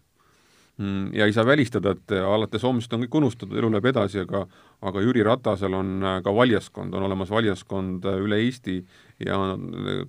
Mm, 0.79 1.15
ja 1.15 1.27
ei 1.27 1.33
saa 1.33 1.47
välistada, 1.47 1.91
et 1.91 2.13
äh, 2.13 2.25
alates 2.25 2.63
homsest 2.65 2.95
on 2.97 3.03
kõik 3.05 3.17
unustatud, 3.21 3.59
elu 3.61 3.69
läheb 3.75 3.91
edasi, 3.91 4.23
aga 4.25 4.47
aga 4.89 5.03
Jüri 5.05 5.21
Ratasel 5.23 5.75
on 5.77 5.91
äh, 6.01 6.15
ka 6.25 6.33
valijaskond, 6.33 6.95
on 6.97 7.05
olemas 7.05 7.29
valijaskond 7.31 8.07
äh, 8.09 8.17
üle 8.25 8.39
Eesti 8.41 8.79
ja 9.21 9.37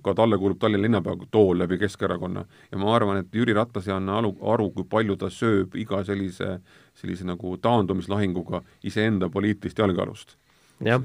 ka 0.02 0.14
talle 0.16 0.38
kuulub 0.40 0.58
Tallinna 0.58 0.86
linnapea 0.86 1.28
tool 1.30 1.60
läbi 1.60 1.76
Keskerakonna. 1.78 2.46
ja 2.72 2.80
ma 2.80 2.94
arvan, 2.96 3.20
et 3.20 3.36
Jüri 3.36 3.52
Ratas 3.52 3.90
ei 3.90 3.94
anna 3.94 4.16
aru, 4.18 4.32
aru, 4.54 4.70
kui 4.70 4.88
palju 4.88 5.18
ta 5.20 5.28
sööb 5.28 5.76
iga 5.76 6.00
sellise, 6.04 6.56
sellise 6.96 7.28
nagu 7.28 7.56
taandumislahinguga 7.60 8.62
iseenda 8.82 9.28
poliitilist 9.28 9.78
jalgealust. 9.78 10.38
jah, 10.80 11.04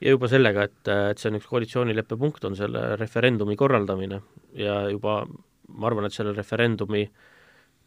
ja 0.00 0.14
juba 0.14 0.28
sellega, 0.32 0.68
et, 0.68 0.92
et 1.12 1.20
see 1.20 1.30
on 1.30 1.40
üks 1.40 1.48
koalitsioonileppe 1.50 2.16
punkt, 2.20 2.44
on 2.48 2.56
selle 2.56 2.94
referendumi 3.00 3.56
korraldamine. 3.56 4.22
Ja 4.56 4.82
juba 4.90 5.22
ma 5.70 5.86
arvan, 5.86 6.08
et 6.08 6.16
selle 6.16 6.32
referendumi 6.34 7.04
äh, 7.04 7.28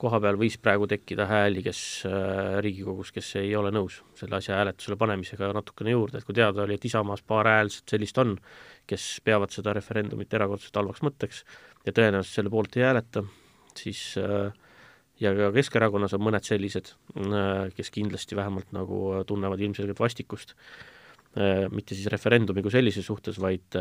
koha 0.03 0.19
peal 0.23 0.37
võis 0.39 0.57
praegu 0.61 0.87
tekkida 0.89 1.25
hääli, 1.29 1.63
kes 1.63 1.79
äh, 2.09 2.57
Riigikogus, 2.63 3.13
kes 3.15 3.29
ei 3.39 3.53
ole 3.55 3.71
nõus 3.73 4.01
selle 4.19 4.39
asja 4.39 4.57
hääletusele 4.57 4.97
panemisega 4.99 5.51
natukene 5.55 5.93
juurde, 5.93 6.19
et 6.19 6.27
kui 6.27 6.35
teada 6.37 6.65
oli, 6.65 6.77
et 6.77 6.87
Isamaas 6.89 7.23
paar 7.27 7.47
häälset 7.49 7.93
sellist 7.95 8.17
on, 8.21 8.35
kes 8.89 9.05
peavad 9.23 9.53
seda 9.55 9.75
referendumit 9.77 10.33
erakordselt 10.33 10.81
halvaks 10.81 11.03
mõtteks 11.05 11.43
ja 11.85 11.95
tõenäoliselt 11.95 12.39
selle 12.41 12.51
poolt 12.53 12.75
ei 12.79 12.87
hääleta, 12.87 13.23
siis 13.79 14.01
äh, 14.19 14.49
ja 15.23 15.31
ka 15.37 15.53
Keskerakonnas 15.55 16.17
on 16.17 16.25
mõned 16.25 16.47
sellised, 16.47 16.95
äh, 17.21 17.69
kes 17.77 17.93
kindlasti 17.93 18.39
vähemalt 18.39 18.73
nagu 18.75 19.05
tunnevad 19.29 19.61
ilmselgelt 19.63 20.03
vastikust, 20.03 20.57
mitte 21.73 21.95
siis 21.97 22.05
referendumi 22.13 22.61
kui 22.61 22.69
sellise 22.69 23.01
suhtes, 23.01 23.39
vaid, 23.41 23.73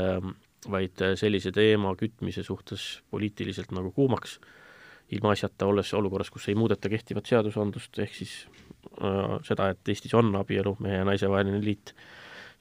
vaid 0.73 1.03
sellise 1.21 1.51
teema 1.53 1.91
kütmise 2.01 2.41
suhtes 2.47 3.03
poliitiliselt 3.13 3.75
nagu 3.77 3.91
kuumaks 3.93 4.39
ilmaasjata, 5.13 5.67
olles 5.69 5.93
olukorras, 5.95 6.31
kus 6.33 6.49
ei 6.49 6.57
muudeta 6.59 6.91
kehtivat 6.93 7.29
seadusandlust, 7.29 7.99
ehk 8.05 8.17
siis 8.17 8.35
äh, 9.03 9.37
seda, 9.47 9.71
et 9.73 9.93
Eestis 9.93 10.15
on 10.19 10.33
abielu 10.39 10.75
mehe 10.81 11.01
ja 11.01 11.07
naise 11.09 11.31
vaheline 11.31 11.61
liit, 11.65 11.95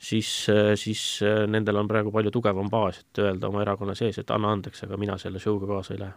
siis 0.02 0.30
äh,, 0.52 0.74
siis 0.80 1.04
äh, 1.26 1.46
nendel 1.52 1.80
on 1.82 1.90
praegu 1.92 2.14
palju 2.14 2.34
tugevam 2.34 2.70
baas, 2.72 3.02
et 3.04 3.24
öelda 3.24 3.52
oma 3.52 3.64
erakonna 3.64 3.96
sees, 3.98 4.20
et 4.20 4.36
anna 4.36 4.52
andeks, 4.58 4.84
aga 4.88 5.00
mina 5.00 5.18
selle 5.22 5.42
show'ga 5.44 5.70
kaasa 5.70 5.96
ei 5.96 6.04
lähe. 6.04 6.16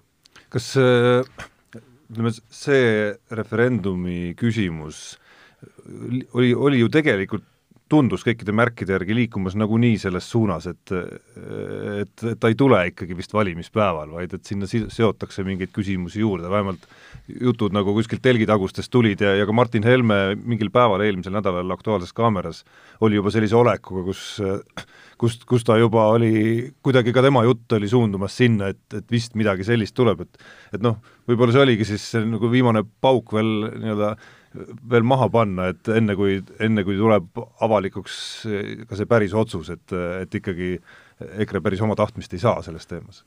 kas 0.54 0.70
äh, 0.80 1.46
ütleme, 2.10 2.34
see 2.34 3.12
referendumi 3.30 4.34
küsimus 4.38 5.04
oli, 6.34 6.52
oli 6.54 6.82
ju 6.82 6.90
tegelikult 6.92 7.46
tundus 7.90 8.24
kõikide 8.24 8.54
märkide 8.56 8.94
järgi 8.94 9.16
liikumas 9.18 9.56
nagunii 9.60 9.98
selles 10.00 10.26
suunas, 10.30 10.66
et 10.70 10.92
et, 10.94 12.24
et 12.30 12.40
ta 12.40 12.50
ei 12.50 12.56
tule 12.58 12.80
ikkagi 12.90 13.16
vist 13.16 13.34
valimispäeval, 13.36 14.14
vaid 14.16 14.34
et 14.36 14.44
sinna 14.48 14.68
seotakse 14.68 15.44
mingeid 15.44 15.72
küsimusi 15.74 16.22
juurde, 16.22 16.48
vähemalt 16.50 16.88
jutud 17.28 17.76
nagu 17.76 17.94
kuskilt 17.96 18.24
telgitagustest 18.24 18.92
tulid 18.92 19.20
ja, 19.24 19.34
ja 19.36 19.46
ka 19.46 19.56
Martin 19.56 19.84
Helme 19.84 20.36
mingil 20.40 20.72
päeval 20.74 21.04
eelmisel 21.04 21.36
nädalal 21.36 21.76
Aktuaalses 21.76 22.12
Kaameras 22.16 22.64
oli 23.04 23.20
juba 23.20 23.32
sellise 23.34 23.56
olekuga, 23.60 24.04
kus 24.08 24.24
kust, 25.20 25.44
kus 25.48 25.64
ta 25.66 25.76
juba 25.78 26.08
oli, 26.14 26.70
kuidagi 26.84 27.12
ka 27.14 27.22
tema 27.24 27.44
jutt 27.46 27.72
oli 27.76 27.88
suundumas 27.90 28.36
sinna, 28.36 28.70
et, 28.72 28.82
et 28.96 29.04
vist 29.12 29.36
midagi 29.38 29.66
sellist 29.66 29.96
tuleb, 29.96 30.24
et 30.24 30.78
et 30.78 30.84
noh, 30.84 30.98
võib-olla 31.28 31.54
see 31.54 31.64
oligi 31.64 31.86
siis 31.88 32.08
nagu 32.26 32.50
viimane 32.50 32.84
pauk 33.04 33.34
veel 33.36 33.68
nii-öelda 33.70 34.14
veel 34.90 35.06
maha 35.06 35.28
panna, 35.32 35.68
et 35.74 35.88
enne 35.90 36.16
kui, 36.18 36.38
enne 36.62 36.84
kui 36.86 36.98
tuleb 36.98 37.40
avalikuks 37.64 38.16
ka 38.88 38.98
see 38.98 39.10
päris 39.10 39.34
otsus, 39.34 39.70
et, 39.74 39.94
et 40.22 40.40
ikkagi 40.40 40.76
EKRE 41.44 41.62
päris 41.64 41.82
oma 41.84 41.96
tahtmist 41.98 42.34
ei 42.34 42.42
saa 42.42 42.62
selles 42.62 42.86
teemas? 42.90 43.24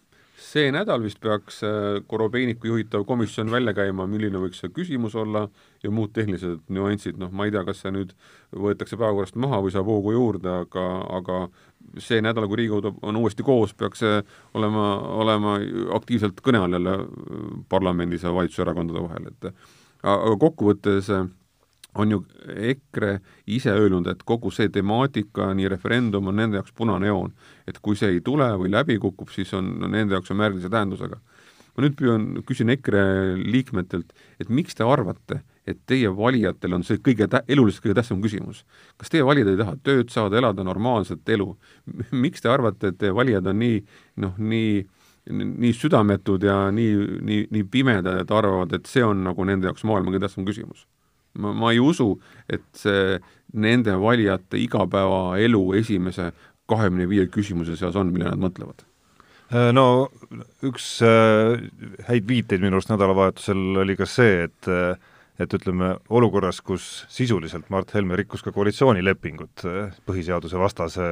see 0.47 0.69
nädal 0.71 1.01
vist 1.03 1.19
peaks 1.21 1.63
äh, 1.65 1.97
Korobeiniku 2.07 2.69
juhitav 2.69 3.03
komisjon 3.09 3.49
välja 3.51 3.73
käima, 3.75 4.05
milline 4.07 4.39
võiks 4.41 4.61
see 4.61 4.71
küsimus 4.73 5.15
olla 5.17 5.47
ja 5.83 5.91
muud 5.91 6.13
tehnilised 6.15 6.69
nüansid, 6.73 7.17
noh, 7.19 7.31
ma 7.33 7.47
ei 7.47 7.53
tea, 7.55 7.63
kas 7.67 7.81
see 7.83 7.93
nüüd 7.95 8.13
võetakse 8.53 8.99
päevakorrast 8.99 9.39
maha 9.41 9.59
või 9.65 9.73
saab 9.73 9.89
hoogu 9.89 10.13
juurde, 10.15 10.53
aga, 10.63 10.85
aga 11.17 11.39
see 12.03 12.21
nädal, 12.23 12.47
kui 12.47 12.61
Riigikogu 12.61 12.93
on 13.07 13.19
uuesti 13.19 13.45
koos, 13.47 13.73
peaks 13.77 14.03
see 14.05 14.21
olema, 14.57 14.85
olema 15.17 15.57
aktiivselt 15.97 16.39
kõne 16.45 16.61
all 16.63 16.77
jälle 16.77 16.95
parlamendis 17.69 18.23
ja 18.27 18.33
valitsuserakondade 18.35 19.03
vahel, 19.07 19.31
et 19.33 19.51
aga 20.03 20.36
kokkuvõttes 20.39 21.10
äh, 21.13 21.27
on 21.97 22.12
ju 22.12 22.23
EKRE 22.47 23.17
ise 23.47 23.73
öelnud, 23.73 24.07
et 24.12 24.23
kogu 24.27 24.51
see 24.53 24.69
temaatika, 24.73 25.49
nii 25.57 25.69
referendum 25.73 26.29
on 26.29 26.38
nende 26.38 26.60
jaoks 26.60 26.75
punane 26.77 27.10
joon. 27.10 27.33
et 27.67 27.79
kui 27.81 27.95
see 27.95 28.13
ei 28.15 28.21
tule 28.21 28.47
või 28.62 28.71
läbi 28.71 28.97
kukub, 29.01 29.29
siis 29.33 29.53
on 29.53 29.73
no, 29.81 29.89
nende 29.91 30.15
jaoks 30.15 30.31
on 30.31 30.38
märgilise 30.38 30.69
tähendusega. 30.69 31.19
ma 31.77 31.83
nüüd 31.83 31.97
püüan, 31.97 32.27
küsin 32.45 32.73
EKRE 32.73 33.38
liikmetelt, 33.38 34.13
et 34.41 34.49
miks 34.49 34.75
te 34.75 34.83
arvate, 34.83 35.41
et 35.67 35.77
teie 35.86 36.10
valijatel 36.15 36.73
on 36.73 36.83
see 36.83 36.97
kõige 37.03 37.27
tä-, 37.29 37.43
eluliselt 37.47 37.83
kõige 37.83 37.97
tähtsam 37.99 38.21
küsimus. 38.21 38.63
kas 38.97 39.10
teie 39.10 39.25
valijad 39.25 39.51
ei 39.53 39.57
taha 39.63 39.75
tööd 39.83 40.13
saada, 40.13 40.38
elada 40.38 40.63
normaalset 40.63 41.29
elu? 41.29 41.55
miks 42.12 42.41
te 42.41 42.49
arvate, 42.49 42.93
et 42.93 42.97
teie 42.97 43.13
valijad 43.13 43.47
on 43.47 43.60
nii 43.60 43.81
noh, 44.23 44.38
nii 44.38 44.86
nii 45.29 45.73
südametud 45.75 46.43
ja 46.43 46.67
nii, 46.71 46.93
nii, 47.21 47.47
nii 47.51 47.65
pimedad, 47.71 48.21
et 48.21 48.31
arvavad, 48.31 48.73
et 48.77 48.89
see 48.89 49.03
on 49.05 49.25
nagu 49.27 49.47
nende 49.47 49.69
jaoks 49.69 49.85
maailma 49.87 50.13
kõige 50.13 50.23
tähtsam 50.25 50.45
küsimus. 50.47 50.85
ma, 51.37 51.53
ma 51.53 51.71
ei 51.71 51.79
usu, 51.83 52.15
et 52.49 52.65
see 52.77 53.17
nende 53.53 53.95
valijate 54.01 54.59
igapäevaelu 54.59 55.63
esimese 55.79 56.31
kahekümne 56.67 57.07
viie 57.09 57.27
küsimuse 57.31 57.77
seas 57.79 57.95
on, 57.95 58.11
mille 58.13 58.29
nad 58.29 58.41
mõtlevad 58.41 58.83
äh, 59.53 59.69
no 59.75 60.09
üks 60.65 60.97
äh, 61.05 61.61
häid 62.09 62.27
viiteid 62.27 62.63
minu 62.63 62.79
arust 62.79 62.91
nädalavahetusel 62.91 63.83
oli 63.83 63.95
ka 63.99 64.07
see, 64.09 64.47
et 64.47 64.71
äh, 64.71 64.97
et 65.38 65.54
ütleme, 65.54 65.93
olukorras, 66.10 66.62
kus 66.65 67.06
sisuliselt 67.13 67.69
Mart 67.73 67.93
Helme 67.95 68.17
rikkus 68.19 68.43
ka 68.45 68.54
koalitsioonilepingut 68.56 69.65
eh, 69.69 69.97
põhiseaduse 70.08 70.60
vastase 70.62 71.08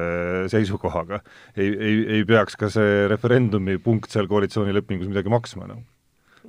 seisukohaga, 0.52 1.22
ei, 1.56 1.70
ei, 1.70 1.98
ei 2.18 2.24
peaks 2.28 2.58
ka 2.58 2.70
see 2.72 3.06
referendumi 3.12 3.78
punkt 3.82 4.10
seal 4.12 4.30
koalitsioonilepingus 4.30 5.10
midagi 5.12 5.32
maksma 5.32 5.68
enam 5.68 5.82
no.? 5.82 5.90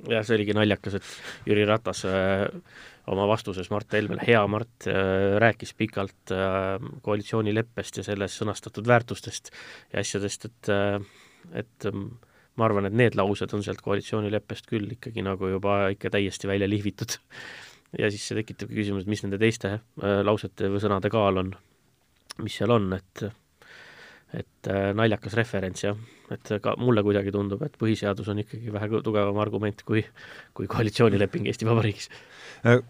jah, 0.06 0.22
see 0.26 0.36
oligi 0.38 0.54
naljakas, 0.54 0.98
et 0.98 1.50
Jüri 1.50 1.64
Ratas 1.66 2.04
äh, 2.06 2.46
oma 3.10 3.26
vastuses 3.30 3.70
Mart 3.74 3.94
Helmele, 3.96 4.22
hea 4.26 4.42
Mart 4.50 4.86
äh,, 4.90 5.38
rääkis 5.42 5.74
pikalt 5.78 6.34
äh, 6.34 6.76
koalitsioonileppest 7.02 8.02
ja 8.02 8.06
selles 8.06 8.36
sõnastatud 8.38 8.86
väärtustest 8.86 9.52
ja 9.92 10.04
asjadest, 10.04 10.50
et 10.50 10.72
et 11.56 11.86
ähm, 11.88 12.10
ma 12.58 12.66
arvan, 12.66 12.88
et 12.88 12.96
need 12.96 13.16
laused 13.18 13.52
on 13.54 13.62
sealt 13.64 13.80
koalitsioonileppest 13.84 14.68
küll 14.68 14.90
ikkagi 14.96 15.24
nagu 15.24 15.52
juba 15.54 15.80
ikka 15.94 16.10
täiesti 16.16 16.50
välja 16.50 16.68
lihvitud. 16.68 17.16
Ja 17.96 18.10
siis 18.12 18.26
see 18.28 18.38
tekitabki 18.42 18.76
küsimuse, 18.76 19.06
et 19.06 19.12
mis 19.12 19.24
nende 19.24 19.40
teiste 19.40 19.74
äh, 19.78 20.20
lausete 20.26 20.70
või 20.72 20.82
sõnade 20.82 21.10
kaal 21.12 21.42
on, 21.44 21.52
mis 22.44 22.58
seal 22.60 22.74
on, 22.74 22.90
et 22.98 23.28
et 24.36 24.68
äh, 24.68 24.90
naljakas 24.92 25.32
referents 25.38 25.86
jah, 25.86 25.96
et 26.34 26.50
ka 26.60 26.74
mulle 26.76 27.00
kuidagi 27.06 27.32
tundub, 27.32 27.62
et 27.64 27.78
põhiseadus 27.80 28.28
on 28.28 28.42
ikkagi 28.42 28.72
vähe 28.74 29.00
tugevam 29.04 29.38
argument 29.40 29.80
kui, 29.88 30.02
kui 30.52 30.68
koalitsioonileping 30.68 31.48
Eesti 31.48 31.64
Vabariigis. 31.64 32.10
Äh, 32.68 32.82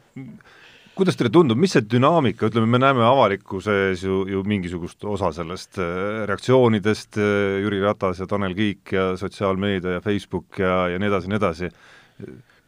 kuidas 0.99 1.15
teile 1.15 1.31
tundub, 1.31 1.61
mis 1.63 1.77
see 1.77 1.87
dünaamika, 1.87 2.51
ütleme, 2.51 2.67
me 2.67 2.83
näeme 2.83 3.07
avalikkuses 3.07 4.03
ju, 4.03 4.25
ju 4.27 4.43
mingisugust 4.51 5.07
osa 5.07 5.31
sellest 5.37 5.79
reaktsioonidest, 5.79 7.21
Jüri 7.63 7.79
Ratas 7.85 8.19
ja 8.19 8.27
Tanel 8.27 8.59
Kiik 8.59 8.97
ja 8.99 9.13
sotsiaalmeedia 9.21 10.01
ja 10.01 10.03
Facebook 10.03 10.59
ja, 10.59 10.89
ja 10.91 10.99
nii 10.99 11.13
edasi, 11.13 11.31
nii 11.31 11.39
edasi, 11.39 11.71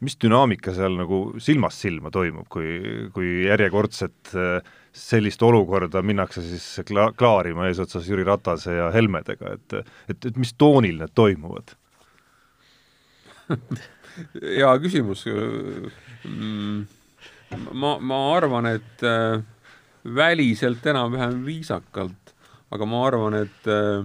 mis 0.00 0.16
dünaamika 0.20 0.72
seal 0.76 0.96
nagu 0.96 1.20
silmast 1.42 1.84
silma 1.84 2.12
toimub, 2.14 2.48
kui, 2.52 2.70
kui 3.14 3.44
järjekordset 3.46 4.34
äh, 4.34 4.72
sellist 4.96 5.42
olukorda 5.46 6.02
minnakse 6.02 6.42
siis 6.44 6.66
kla-, 6.88 7.12
klaarima 7.18 7.68
eesotsas 7.68 8.08
Jüri 8.08 8.24
Ratase 8.26 8.78
ja 8.78 8.90
Helmedega, 8.94 9.54
et 9.58 9.78
et, 10.08 10.26
et 10.32 10.40
mis 10.40 10.54
toonil 10.58 10.98
need 11.02 11.14
toimuvad 11.14 11.76
hea 14.56 14.70
küsimus. 14.82 15.24
Mm, 16.24 16.84
ma, 17.72 17.96
ma 17.98 18.20
arvan, 18.36 18.68
et 18.70 19.04
äh, 19.06 19.40
väliselt 20.04 20.86
enam-vähem 20.92 21.42
viisakalt, 21.46 22.34
aga 22.70 22.88
ma 22.88 23.04
arvan, 23.08 23.38
et 23.44 23.70
äh, 23.70 24.04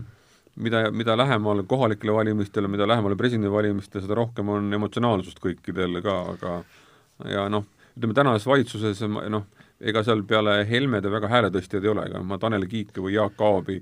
mida, 0.55 0.85
mida 0.91 1.17
lähemal 1.17 1.63
kohalikele 1.67 2.13
valimistele, 2.13 2.69
mida 2.71 2.87
lähemale 2.87 3.17
presidendivalimistele, 3.19 4.03
seda 4.05 4.17
rohkem 4.21 4.49
on 4.49 4.73
emotsionaalsust 4.73 5.41
kõikidel 5.43 6.01
ka, 6.05 6.17
aga 6.35 6.55
ja 7.31 7.45
noh, 7.51 7.67
ütleme 7.95 8.15
tänases 8.17 8.47
valitsuses 8.47 9.03
noh, 9.07 9.45
ega 9.79 10.03
seal 10.03 10.23
peale 10.27 10.61
Helmede 10.69 11.11
väga 11.11 11.29
hääletõstjaid 11.31 11.83
ei 11.83 11.91
ole, 11.91 12.07
ega 12.09 12.23
ma 12.23 12.39
Tanel 12.41 12.67
Kiike 12.71 13.03
või 13.03 13.15
Jaak 13.17 13.41
Aabi 13.43 13.81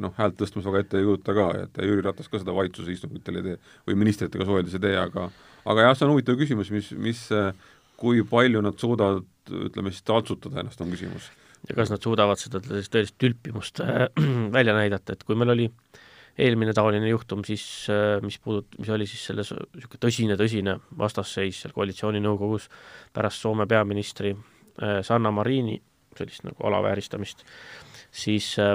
noh, 0.00 0.14
häält 0.16 0.38
tõstmas 0.40 0.66
väga 0.68 0.84
ette 0.84 1.00
ei 1.00 1.06
kujuta 1.06 1.34
ka, 1.36 1.48
et 1.64 1.80
Jüri 1.84 2.04
Ratas 2.04 2.30
ka 2.30 2.40
seda 2.40 2.54
valitsuse 2.56 2.94
istungitel 2.94 3.40
ei 3.40 3.46
tee 3.48 3.56
või 3.88 3.98
ministritega 4.04 4.46
suheldes 4.48 4.76
ei 4.78 4.84
tee, 4.84 4.96
aga 4.98 5.28
aga 5.68 5.86
jah, 5.86 5.94
see 5.96 6.06
on 6.06 6.14
huvitav 6.14 6.38
küsimus, 6.40 6.70
mis, 6.74 6.90
mis, 6.98 7.22
kui 8.00 8.22
palju 8.26 8.62
nad 8.64 8.78
suudavad, 8.80 9.26
ütleme 9.68 9.92
siis, 9.92 10.04
taltsutada 10.06 10.62
ennast, 10.62 10.80
on 10.82 10.90
küsimus. 10.94 11.28
ja 11.68 11.76
kas 11.78 11.92
nad 11.92 12.02
suudavad 12.02 12.40
seda 12.40 12.62
tõelist 12.62 13.18
tülpimust 13.22 13.82
äh, 13.84 14.08
välja 14.56 14.74
näidata, 14.78 15.14
et 15.14 15.26
kui 15.26 15.38
meil 15.38 15.54
oli 15.54 15.68
eelmine 16.38 16.72
taoline 16.72 17.08
juhtum 17.08 17.44
siis, 17.44 17.64
äh, 17.92 18.16
mis 18.24 18.38
puudut-, 18.38 18.78
mis 18.78 18.88
oli 18.92 19.06
siis 19.06 19.26
selles 19.30 19.52
niisugune 19.52 20.00
tõsine, 20.06 20.38
tõsine 20.40 20.78
vastasseis 20.98 21.64
seal 21.64 21.76
koalitsiooninõukogus 21.76 22.70
pärast 23.12 23.44
Soome 23.44 23.66
peaministri 23.68 24.36
Äh, 24.80 25.02
Sanna 25.04 25.30
Marini, 25.30 25.76
sellist 26.16 26.46
nagu 26.46 26.64
alavääristamist, 26.66 27.44
siis 28.10 28.54
äh, 28.58 28.72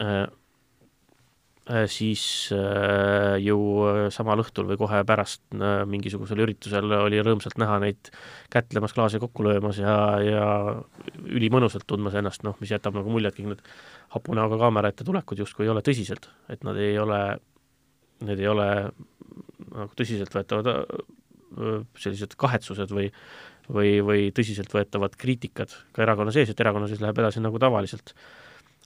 äh, 0.00 0.24
siis 1.90 2.22
ju 3.42 3.56
samal 4.14 4.42
õhtul 4.42 4.68
või 4.68 4.78
kohe 4.78 5.00
pärast 5.08 5.42
mingisugusel 5.90 6.44
üritusel 6.44 6.92
oli 7.00 7.18
rõõmsalt 7.18 7.58
näha 7.58 7.80
neid 7.82 8.10
kätlemas, 8.52 8.94
klaase 8.94 9.18
kokku 9.22 9.46
löömas 9.48 9.80
ja, 9.82 9.96
ja 10.22 10.46
ülimõnusalt 11.26 11.88
tundmas 11.90 12.14
ennast, 12.14 12.44
noh, 12.46 12.54
mis 12.62 12.70
jätab 12.70 12.94
nagu 12.98 13.10
mulje, 13.10 13.32
et 13.32 13.40
kõik 13.40 13.50
need 13.50 13.66
hapu 14.14 14.38
näoga 14.38 14.60
kaamera 14.62 14.92
ette 14.94 15.06
tulekud 15.06 15.42
justkui 15.42 15.66
ei 15.66 15.74
ole 15.74 15.82
tõsiselt, 15.86 16.30
et 16.52 16.62
nad 16.66 16.78
ei 16.78 16.94
ole, 17.02 17.20
need 18.30 18.44
ei 18.44 18.50
ole 18.52 18.70
nagu 19.66 19.90
tõsiseltvõetavad 19.98 20.70
sellised 21.98 22.38
kahetsused 22.38 22.94
või 22.94 23.10
või, 23.72 24.00
või 24.04 24.26
tõsiseltvõetavad 24.34 25.16
kriitikad 25.18 25.72
ka 25.94 26.04
erakonna 26.04 26.34
sees, 26.34 26.50
et 26.50 26.60
erakonna 26.62 26.88
sees 26.90 27.02
läheb 27.02 27.18
edasi 27.22 27.42
nagu 27.42 27.58
tavaliselt. 27.62 28.14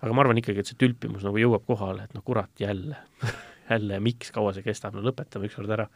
Aga 0.00 0.16
ma 0.16 0.24
arvan 0.24 0.40
ikkagi, 0.40 0.62
et 0.62 0.70
see 0.70 0.80
tülpimus 0.80 1.24
nagu 1.26 1.40
jõuab 1.40 1.66
kohale, 1.68 2.08
et 2.08 2.16
no 2.16 2.24
kurat, 2.26 2.52
jälle 2.60 2.98
jälle, 3.70 4.00
miks, 4.02 4.32
kaua 4.34 4.54
see 4.56 4.66
kestab, 4.66 4.96
no 4.96 5.04
lõpetame 5.04 5.48
ükskord 5.48 5.70
ära. 5.70 5.86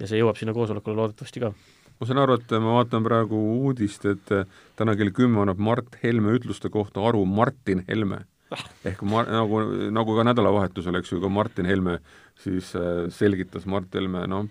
ja 0.00 0.10
see 0.10 0.20
jõuab 0.20 0.38
sinna 0.40 0.54
koosolekule 0.56 0.98
loodetavasti 0.98 1.42
ka. 1.42 1.52
ma 2.00 2.08
saan 2.08 2.20
aru, 2.24 2.36
et 2.40 2.54
ma 2.58 2.76
vaatan 2.80 3.06
praegu 3.06 3.40
uudist, 3.64 4.04
et 4.10 4.34
täna 4.76 4.96
kell 4.98 5.14
kümme 5.14 5.42
annab 5.44 5.62
Mart 5.62 5.98
Helme 6.02 6.36
ütluste 6.38 6.70
kohta 6.70 7.04
aru 7.08 7.24
Martin 7.24 7.84
Helme 7.88 8.24
ehk 8.88 9.02
ma, 9.08 9.24
nagu, 9.28 9.62
nagu 9.94 10.16
ka 10.18 10.26
nädalavahetusel, 10.30 11.00
eks 11.00 11.14
ju, 11.14 11.20
ka 11.22 11.32
Martin 11.32 11.68
Helme 11.70 11.98
siis 12.40 12.74
äh, 12.78 13.06
selgitas 13.14 13.66
Mart 13.70 13.92
Helme, 13.94 14.26
noh, 14.30 14.48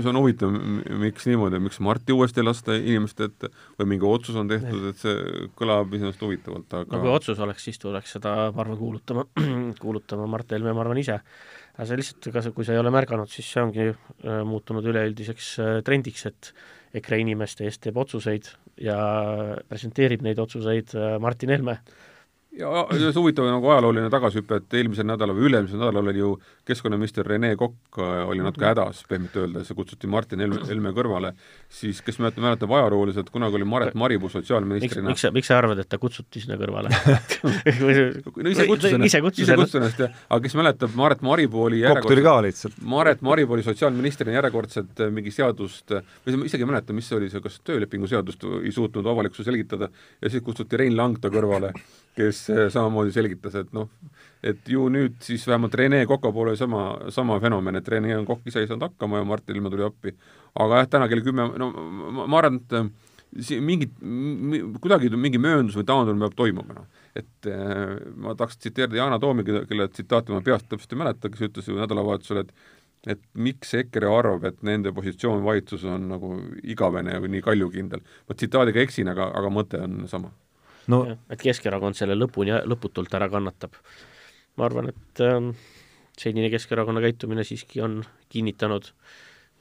see 0.00 0.10
on 0.10 0.18
huvitav, 0.18 0.52
miks 1.00 1.26
niimoodi, 1.28 1.60
miks 1.62 1.80
Marti 1.84 2.14
uuesti 2.14 2.44
lasta 2.44 2.76
inimeste 2.76 3.28
ette 3.28 3.50
või 3.78 3.94
mingi 3.94 4.08
otsus 4.08 4.38
on 4.40 4.50
tehtud, 4.50 4.86
et 4.90 5.00
see 5.00 5.48
kõlab 5.58 5.92
iseenesest 5.96 6.24
huvitavalt, 6.24 6.78
aga 6.80 6.96
no 6.96 7.02
kui 7.02 7.12
otsus 7.14 7.42
oleks, 7.44 7.66
siis 7.68 7.80
tuleks 7.82 8.16
seda, 8.16 8.34
ma 8.54 8.64
arvan, 8.64 8.78
kuulutama, 8.80 9.26
kuulutama 9.82 10.28
Mart 10.30 10.54
Helme, 10.56 10.74
ma 10.76 10.84
arvan, 10.84 11.00
ise. 11.02 11.18
aga 11.74 11.88
see 11.90 12.00
lihtsalt, 12.00 12.30
ega 12.30 12.44
kui 12.54 12.66
sa 12.66 12.76
ei 12.76 12.82
ole 12.82 12.94
märganud, 12.94 13.30
siis 13.32 13.50
see 13.50 13.64
ongi 13.64 13.90
äh, 13.90 14.40
muutunud 14.48 14.86
üleüldiseks 14.92 15.52
äh, 15.62 15.76
trendiks, 15.86 16.26
et 16.30 16.54
EKRE 16.94 17.20
inimeste 17.24 17.66
eest 17.66 17.82
teeb 17.84 17.96
otsuseid 17.98 18.52
ja 18.82 18.98
presenteerib 19.68 20.22
neid 20.26 20.38
otsuseid 20.42 20.94
äh, 20.98 21.16
Martin 21.22 21.54
Helme 21.54 21.80
ja 22.58 22.84
see 22.92 23.12
huvitav 23.16 23.46
nagu 23.48 23.70
ajalooline 23.72 24.10
tagasihüpe, 24.12 24.58
et 24.60 24.76
eelmisel 24.78 25.06
nädalal 25.08 25.34
või 25.36 25.48
üle-eelmisel 25.48 25.80
nädalal 25.80 26.10
oli 26.12 26.20
ju 26.20 26.30
keskkonnaminister 26.68 27.26
Rene 27.26 27.50
Kokk 27.58 27.98
äh, 27.98 28.20
oli 28.30 28.44
natuke 28.44 28.68
hädas, 28.68 29.02
pehmelt 29.08 29.34
öeldes, 29.40 29.72
kutsuti 29.74 30.10
Martin 30.10 30.44
Helme, 30.44 30.60
Helme 30.68 30.92
kõrvale, 30.94 31.32
siis 31.72 32.00
kes 32.04 32.20
mäletab, 32.22 32.44
mäletab 32.46 32.74
ajalooliselt, 32.78 33.32
kunagi 33.34 33.58
oli 33.58 33.68
Maret 33.68 33.98
Maripuu 33.98 34.30
sotsiaalministrina. 34.30 35.08
miks, 35.08 35.16
miks 35.16 35.26
sa, 35.26 35.32
miks 35.34 35.50
sa 35.50 35.58
arvad, 35.58 35.82
et 35.82 35.90
ta 35.90 35.98
kutsuti 36.02 36.44
sinna 36.44 36.58
kõrvale? 36.60 36.94
No 38.44 38.50
ise 38.50 38.66
kutsus 38.68 38.92
ennast, 38.92 39.38
ise 39.38 39.56
kutsus 39.56 39.76
ennast, 39.78 40.00
jah, 40.00 40.14
aga 40.28 40.44
kes 40.44 40.54
mäletab, 40.58 40.94
Maret 40.98 41.22
Maripuu 41.24 41.66
oli 41.68 41.82
Kokk 41.84 42.08
tuli 42.08 42.24
ka 42.24 42.36
lihtsalt. 42.44 42.76
Maret 42.94 43.22
Maripuu 43.24 43.56
oli 43.56 43.64
sotsiaalministrina 43.66 44.36
järjekordselt 44.36 45.04
äh, 45.04 45.12
mingi 45.14 45.32
seadust, 45.34 45.94
või 46.26 46.38
ma 46.40 46.48
isegi 46.48 46.66
ei 46.66 46.70
mäleta, 46.70 46.96
mis 46.96 47.08
see 47.10 47.18
oli, 47.18 47.30
see 47.32 47.42
kas 47.44 47.58
töölepingu 47.66 48.08
seadust 48.10 48.46
ei 48.62 48.72
suutnud 48.74 49.06
avalikkusele 49.10 49.50
selgitada. 49.50 49.90
Ja 50.22 50.32
siis 50.32 50.44
kutsuti 50.44 50.80
Rein 50.80 50.96
Lang 50.98 51.20
ta 51.22 51.32
kõrvale 51.32 51.72
kes 52.14 52.43
eh, 52.52 52.66
samamoodi 52.72 53.14
selgitas, 53.14 53.56
et 53.60 53.72
noh, 53.76 53.88
et 54.44 54.68
ju 54.68 54.88
nüüd 54.92 55.16
siis 55.24 55.46
vähemalt 55.48 55.74
Rene 55.78 56.04
Koka 56.08 56.32
poole 56.32 56.56
sama, 56.60 56.84
sama 57.14 57.38
fenomen, 57.42 57.80
et 57.80 57.88
Rene 57.88 58.20
Kokk 58.28 58.50
ise 58.50 58.64
ei 58.64 58.70
saanud 58.70 58.88
hakkama 58.88 59.22
ja 59.22 59.28
Martin 59.28 59.56
Helme 59.56 59.72
tuli 59.72 59.86
appi. 59.86 60.14
aga 60.54 60.82
jah, 60.82 60.90
täna 60.90 61.08
kell 61.10 61.24
kümme, 61.24 61.48
no 61.58 61.70
ma, 61.72 62.26
ma 62.26 62.38
arvan, 62.38 62.60
et 62.62 62.76
eh, 62.78 62.92
siin 63.42 63.64
mingit, 63.66 63.96
kuidagi 64.82 65.10
mingi 65.16 65.40
mööndus 65.42 65.78
või 65.78 65.88
taandumine 65.88 66.28
peab 66.28 66.38
toimuma, 66.38 66.76
noh. 66.76 67.02
et 67.18 67.50
äh, 67.50 67.96
ma 68.14 68.36
tahaks 68.38 68.60
tsiteerida 68.60 69.00
Yana 69.00 69.18
Toomi, 69.22 69.44
kelle 69.44 69.88
tsitaati 69.90 70.34
ma 70.34 70.44
peast 70.44 70.68
täpselt 70.70 70.94
ei 70.94 71.02
mäleta, 71.02 71.30
kes 71.32 71.48
ütles 71.48 71.68
ju 71.70 71.80
nädalavahetusel, 71.80 72.44
et 72.44 72.72
et 73.04 73.20
miks 73.36 73.74
EKRE 73.76 74.08
arvab, 74.08 74.46
et 74.48 74.62
nende 74.64 74.88
positsioon 74.96 75.42
valitsuses 75.44 75.90
on 75.92 76.06
nagu 76.08 76.30
igavene 76.62 77.18
või 77.20 77.34
nii 77.34 77.42
kaljukindel. 77.44 78.00
ma 78.00 78.34
tsitaadiga 78.34 78.80
eksin, 78.80 79.10
aga, 79.12 79.28
aga 79.28 79.50
mõte 79.52 79.82
on 79.84 80.06
sama 80.08 80.30
no 80.92 81.04
et 81.30 81.40
Keskerakond 81.42 81.98
selle 81.98 82.16
lõpuni, 82.18 82.54
lõputult 82.68 83.14
ära 83.16 83.28
kannatab. 83.32 83.76
ma 84.56 84.68
arvan, 84.68 84.92
et 84.94 85.24
äh, 85.24 85.50
senine 86.18 86.50
Keskerakonna 86.52 87.02
käitumine 87.04 87.44
siiski 87.46 87.82
on 87.84 88.02
kinnitanud 88.32 88.90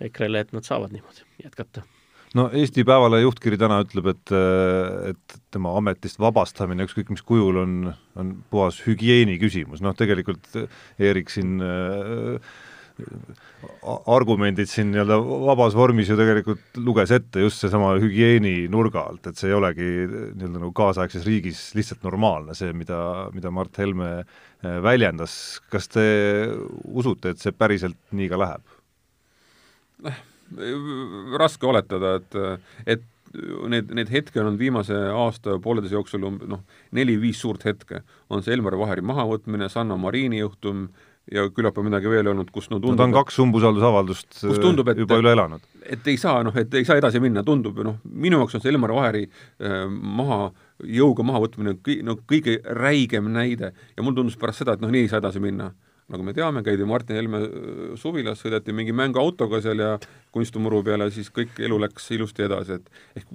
EKRE-le, 0.03 0.41
et 0.43 0.53
nad 0.53 0.65
saavad 0.65 0.93
niimoodi 0.93 1.25
jätkata 1.43 1.85
no 2.37 2.49
Eesti 2.53 2.85
Päevalehe 2.87 3.27
juhtkiri 3.27 3.57
täna 3.61 3.79
ütleb, 3.85 4.09
et, 4.13 4.35
et 5.13 5.39
tema 5.53 5.75
ametist 5.77 6.19
vabastamine 6.21 6.87
ükskõik 6.87 7.13
mis 7.13 7.25
kujul 7.25 7.61
on, 7.61 7.73
on 8.19 8.35
puhas 8.53 8.81
hügieeni 8.87 9.39
küsimus, 9.41 9.83
noh 9.85 9.95
tegelikult 9.97 10.49
Eerik 10.99 11.33
siin 11.33 11.59
äh, 11.63 12.53
argumendid 14.13 14.69
siin 14.69 14.91
nii-öelda 14.93 15.17
vabas 15.47 15.73
vormis 15.77 16.11
ju 16.11 16.17
tegelikult 16.19 16.77
luges 16.77 17.13
ette 17.15 17.41
just 17.41 17.63
seesama 17.63 17.93
hügieeni 18.01 18.67
nurga 18.71 19.07
alt, 19.09 19.27
et 19.29 19.39
see 19.39 19.49
ei 19.49 19.57
olegi 19.57 19.87
nii-öelda 20.05 20.59
nagu 20.59 20.71
kaasaegses 20.77 21.25
riigis 21.25 21.63
lihtsalt 21.77 22.05
normaalne, 22.05 22.53
see, 22.57 22.73
mida, 22.77 22.99
mida 23.33 23.51
Mart 23.53 23.79
Helme 23.81 24.11
eh, 24.19 24.77
väljendas, 24.83 25.35
kas 25.73 25.89
te 25.89 26.05
usute, 26.83 27.33
et 27.33 27.41
see 27.41 27.55
päriselt 27.55 27.99
nii 28.13 28.29
ka 28.33 28.41
läheb? 28.45 28.69
raske 31.39 31.65
oletada, 31.65 32.17
et, 32.19 32.35
et 32.85 33.05
need, 33.69 33.89
need 33.97 34.11
hetki 34.13 34.39
on 34.39 34.51
olnud 34.51 34.61
viimase 34.61 34.97
aasta, 35.17 35.57
pooleteise 35.63 35.97
jooksul 35.97 36.27
um-, 36.27 36.41
noh, 36.49 36.61
neli-viis 36.95 37.41
suurt 37.41 37.65
hetke. 37.65 38.03
on 38.29 38.43
see 38.43 38.53
Elmar 38.53 38.77
Vaheri 38.77 39.01
mahavõtmine, 39.05 39.69
Sanna 39.69 39.97
Marini 39.97 40.43
juhtum, 40.43 40.87
ja 41.31 41.45
küllap 41.55 41.77
on 41.79 41.87
midagi 41.87 42.09
veel 42.11 42.27
olnud, 42.33 42.49
kus 42.51 42.67
no 42.69 42.79
tundub 42.79 42.97
no 42.97 42.99
ta 42.99 43.07
on 43.07 43.15
kaks 43.15 43.39
umbusaldusavaldust 43.45 44.41
kus 44.41 44.59
tundub, 44.59 44.89
et, 44.91 44.99
juba 44.99 45.19
üle 45.21 45.31
elanud. 45.35 45.63
et 45.83 46.11
ei 46.11 46.19
saa, 46.19 46.41
noh, 46.43 46.55
et 46.59 46.73
ei 46.75 46.87
saa 46.87 46.99
edasi 46.99 47.21
minna, 47.23 47.45
tundub 47.47 47.79
ju 47.79 47.87
noh, 47.87 48.01
minu 48.03 48.41
jaoks 48.41 48.59
on 48.59 48.63
see 48.63 48.73
Elmar 48.73 48.91
Vaheri 48.95 49.23
äh, 49.23 49.85
maha, 49.87 50.49
jõuga 50.83 51.23
mahavõtmine 51.29 51.77
kõi-, 51.85 52.01
no 52.03 52.17
kõige 52.27 52.59
räigem 52.75 53.31
näide 53.31 53.71
ja 53.71 54.03
mulle 54.03 54.19
tundus 54.19 54.39
pärast 54.39 54.63
seda, 54.63 54.75
et 54.75 54.83
noh, 54.83 54.91
nii 54.91 55.07
ei 55.07 55.13
saa 55.13 55.23
edasi 55.23 55.43
minna 55.43 55.71
nagu 56.13 56.25
me 56.25 56.35
teame, 56.37 56.63
käidi 56.65 56.85
Martin 56.87 57.17
Helme 57.17 57.41
äh, 57.47 57.93
suvilas, 57.99 58.41
sõideti 58.43 58.75
mingi 58.75 58.95
mänguautoga 58.95 59.61
seal 59.63 59.81
ja 59.81 59.93
kunstumuru 60.33 60.83
peale, 60.85 61.09
siis 61.13 61.31
kõik 61.33 61.59
elu 61.61 61.79
läks 61.83 62.11
ilusti 62.15 62.45
edasi, 62.47 62.79
et 62.79 63.21
ehk 63.21 63.33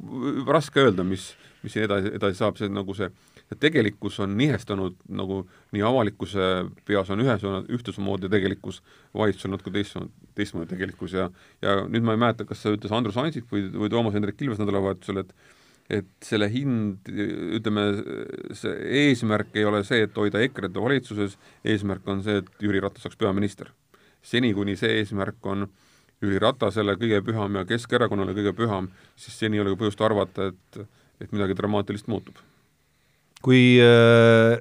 raske 0.48 0.82
öelda, 0.82 1.06
mis, 1.06 1.32
mis 1.64 1.74
siin 1.74 1.88
edasi, 1.88 2.14
edasi 2.18 2.40
saab, 2.40 2.58
see 2.60 2.70
nagu 2.70 2.96
see, 2.96 3.10
tegelikkus 3.56 4.18
on 4.20 4.34
nihestunud 4.36 4.96
nagu 5.08 5.42
nii 5.72 5.84
avalikkuse 5.88 6.48
peas 6.88 7.10
on 7.10 7.22
ühes, 7.24 7.44
ühtemoodi 7.72 8.28
tegelikkus, 8.32 8.82
valitsus 9.16 9.48
on 9.48 9.56
natuke 9.56 9.72
teistsugune, 9.72 10.12
teistmoodi 10.36 10.68
tegelikkus 10.74 11.16
ja 11.16 11.30
ja 11.64 11.78
nüüd 11.88 12.04
ma 12.04 12.14
ei 12.14 12.20
mäleta, 12.20 12.44
kas 12.48 12.60
see 12.62 12.76
ütles 12.76 12.92
Andrus 12.94 13.16
Ansip 13.20 13.48
või, 13.52 13.64
või 13.72 13.90
Toomas 13.92 14.14
Hendrik 14.16 14.42
Ilves 14.44 14.60
nädalavahetusel, 14.60 15.24
et 15.24 15.32
et 15.88 16.08
selle 16.24 16.50
hind, 16.52 17.08
ütleme, 17.08 17.84
see 18.56 18.74
eesmärk 19.06 19.56
ei 19.56 19.64
ole 19.64 19.80
see, 19.88 20.02
et 20.04 20.16
hoida 20.20 20.42
EKRE-t 20.44 20.76
valitsuses, 20.76 21.38
eesmärk 21.64 22.08
on 22.12 22.20
see, 22.26 22.42
et 22.42 22.64
Jüri 22.64 22.82
Ratas 22.84 23.06
saaks 23.06 23.16
peaminister. 23.20 23.72
seni, 24.22 24.52
kuni 24.52 24.76
see 24.76 24.98
eesmärk 25.00 25.46
on 25.46 25.68
Jüri 26.20 26.40
Ratasele 26.42 26.96
kõige 27.00 27.22
püham 27.24 27.56
ja 27.56 27.64
Keskerakonnale 27.64 28.34
kõige 28.36 28.52
püham, 28.58 28.90
siis 29.16 29.38
seni 29.38 29.56
ei 29.56 29.64
ole 29.64 29.76
põhjust 29.78 30.00
arvata, 30.04 30.50
et, 30.52 30.80
et 31.22 31.32
midagi 31.32 31.56
dramaatilist 31.56 32.08
muutub. 32.10 32.36
kui 33.42 33.78
äh, 33.80 34.58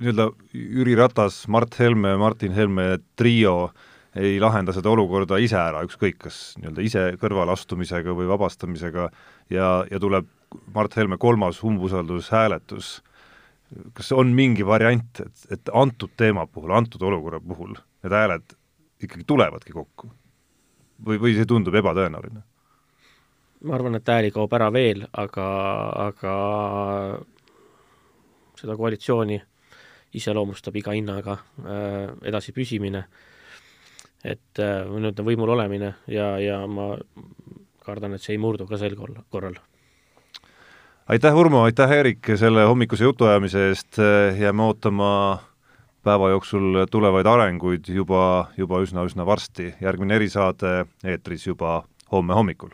nii-öelda 0.00 0.30
Jüri 0.56 0.96
Ratas, 0.98 1.44
Mart 1.48 1.78
Helme, 1.78 2.16
Martin 2.18 2.52
Helme 2.56 2.96
trio 3.16 3.70
ei 4.16 4.38
lahenda 4.40 4.72
seda 4.72 4.90
olukorda 4.90 5.38
ise 5.42 5.58
ära, 5.58 5.82
ükskõik 5.86 6.18
kas 6.26 6.54
nii-öelda 6.58 6.82
ise 6.86 7.04
kõrvaleastumisega 7.20 8.14
või 8.14 8.26
vabastamisega 8.30 9.10
ja, 9.52 9.68
ja 9.90 10.00
tuleb 10.00 10.26
Mart 10.74 10.96
Helme 10.96 11.18
kolmas 11.18 11.62
umbusaldushääletus, 11.64 12.96
kas 13.92 14.12
on 14.12 14.34
mingi 14.34 14.66
variant, 14.66 15.20
et, 15.20 15.46
et 15.50 15.72
antud 15.72 16.12
teema 16.16 16.46
puhul, 16.46 16.74
antud 16.74 17.02
olukorra 17.02 17.40
puhul 17.40 17.74
need 17.74 18.12
hääled 18.12 18.54
ikkagi 19.02 19.24
tulevadki 19.26 19.72
kokku? 19.72 20.10
või, 21.06 21.18
või 21.20 21.34
see 21.36 21.46
tundub 21.48 21.74
ebatõenäoline? 21.74 22.42
ma 23.64 23.76
arvan, 23.78 23.96
et 23.96 24.08
hääli 24.08 24.30
kaob 24.34 24.52
ära 24.52 24.68
veel, 24.72 25.06
aga, 25.16 25.46
aga 26.10 26.34
seda 28.60 28.76
koalitsiooni 28.76 29.38
iseloomustab 30.14 30.76
iga 30.76 30.92
hinnaga 30.94 31.38
äh, 31.64 32.10
edasi 32.28 32.52
püsimine, 32.54 33.06
et 34.22 34.60
äh, 34.60 34.84
nii-öelda 34.84 35.24
võimul 35.26 35.54
olemine 35.56 35.94
ja, 36.12 36.34
ja 36.38 36.60
ma 36.68 36.92
kardan, 37.84 38.14
et 38.14 38.22
see 38.22 38.36
ei 38.36 38.42
murdu 38.42 38.68
ka 38.68 38.78
sel 38.80 38.96
korral 38.96 39.56
aitäh, 41.08 41.36
Urmo, 41.36 41.62
aitäh, 41.62 41.90
Eerik, 41.90 42.28
selle 42.36 42.64
hommikuse 42.64 43.04
jutuajamise 43.04 43.68
eest, 43.68 43.98
jääme 44.38 44.62
ootama 44.62 45.10
päeva 46.04 46.30
jooksul 46.30 46.84
tulevaid 46.90 47.26
arenguid 47.26 47.88
juba, 47.88 48.48
juba 48.56 48.80
üsna-üsna 48.84 49.26
varsti, 49.26 49.74
järgmine 49.80 50.16
erisaade 50.20 50.84
eetris 51.04 51.46
juba 51.46 51.82
homme 52.12 52.34
hommikul 52.34 52.72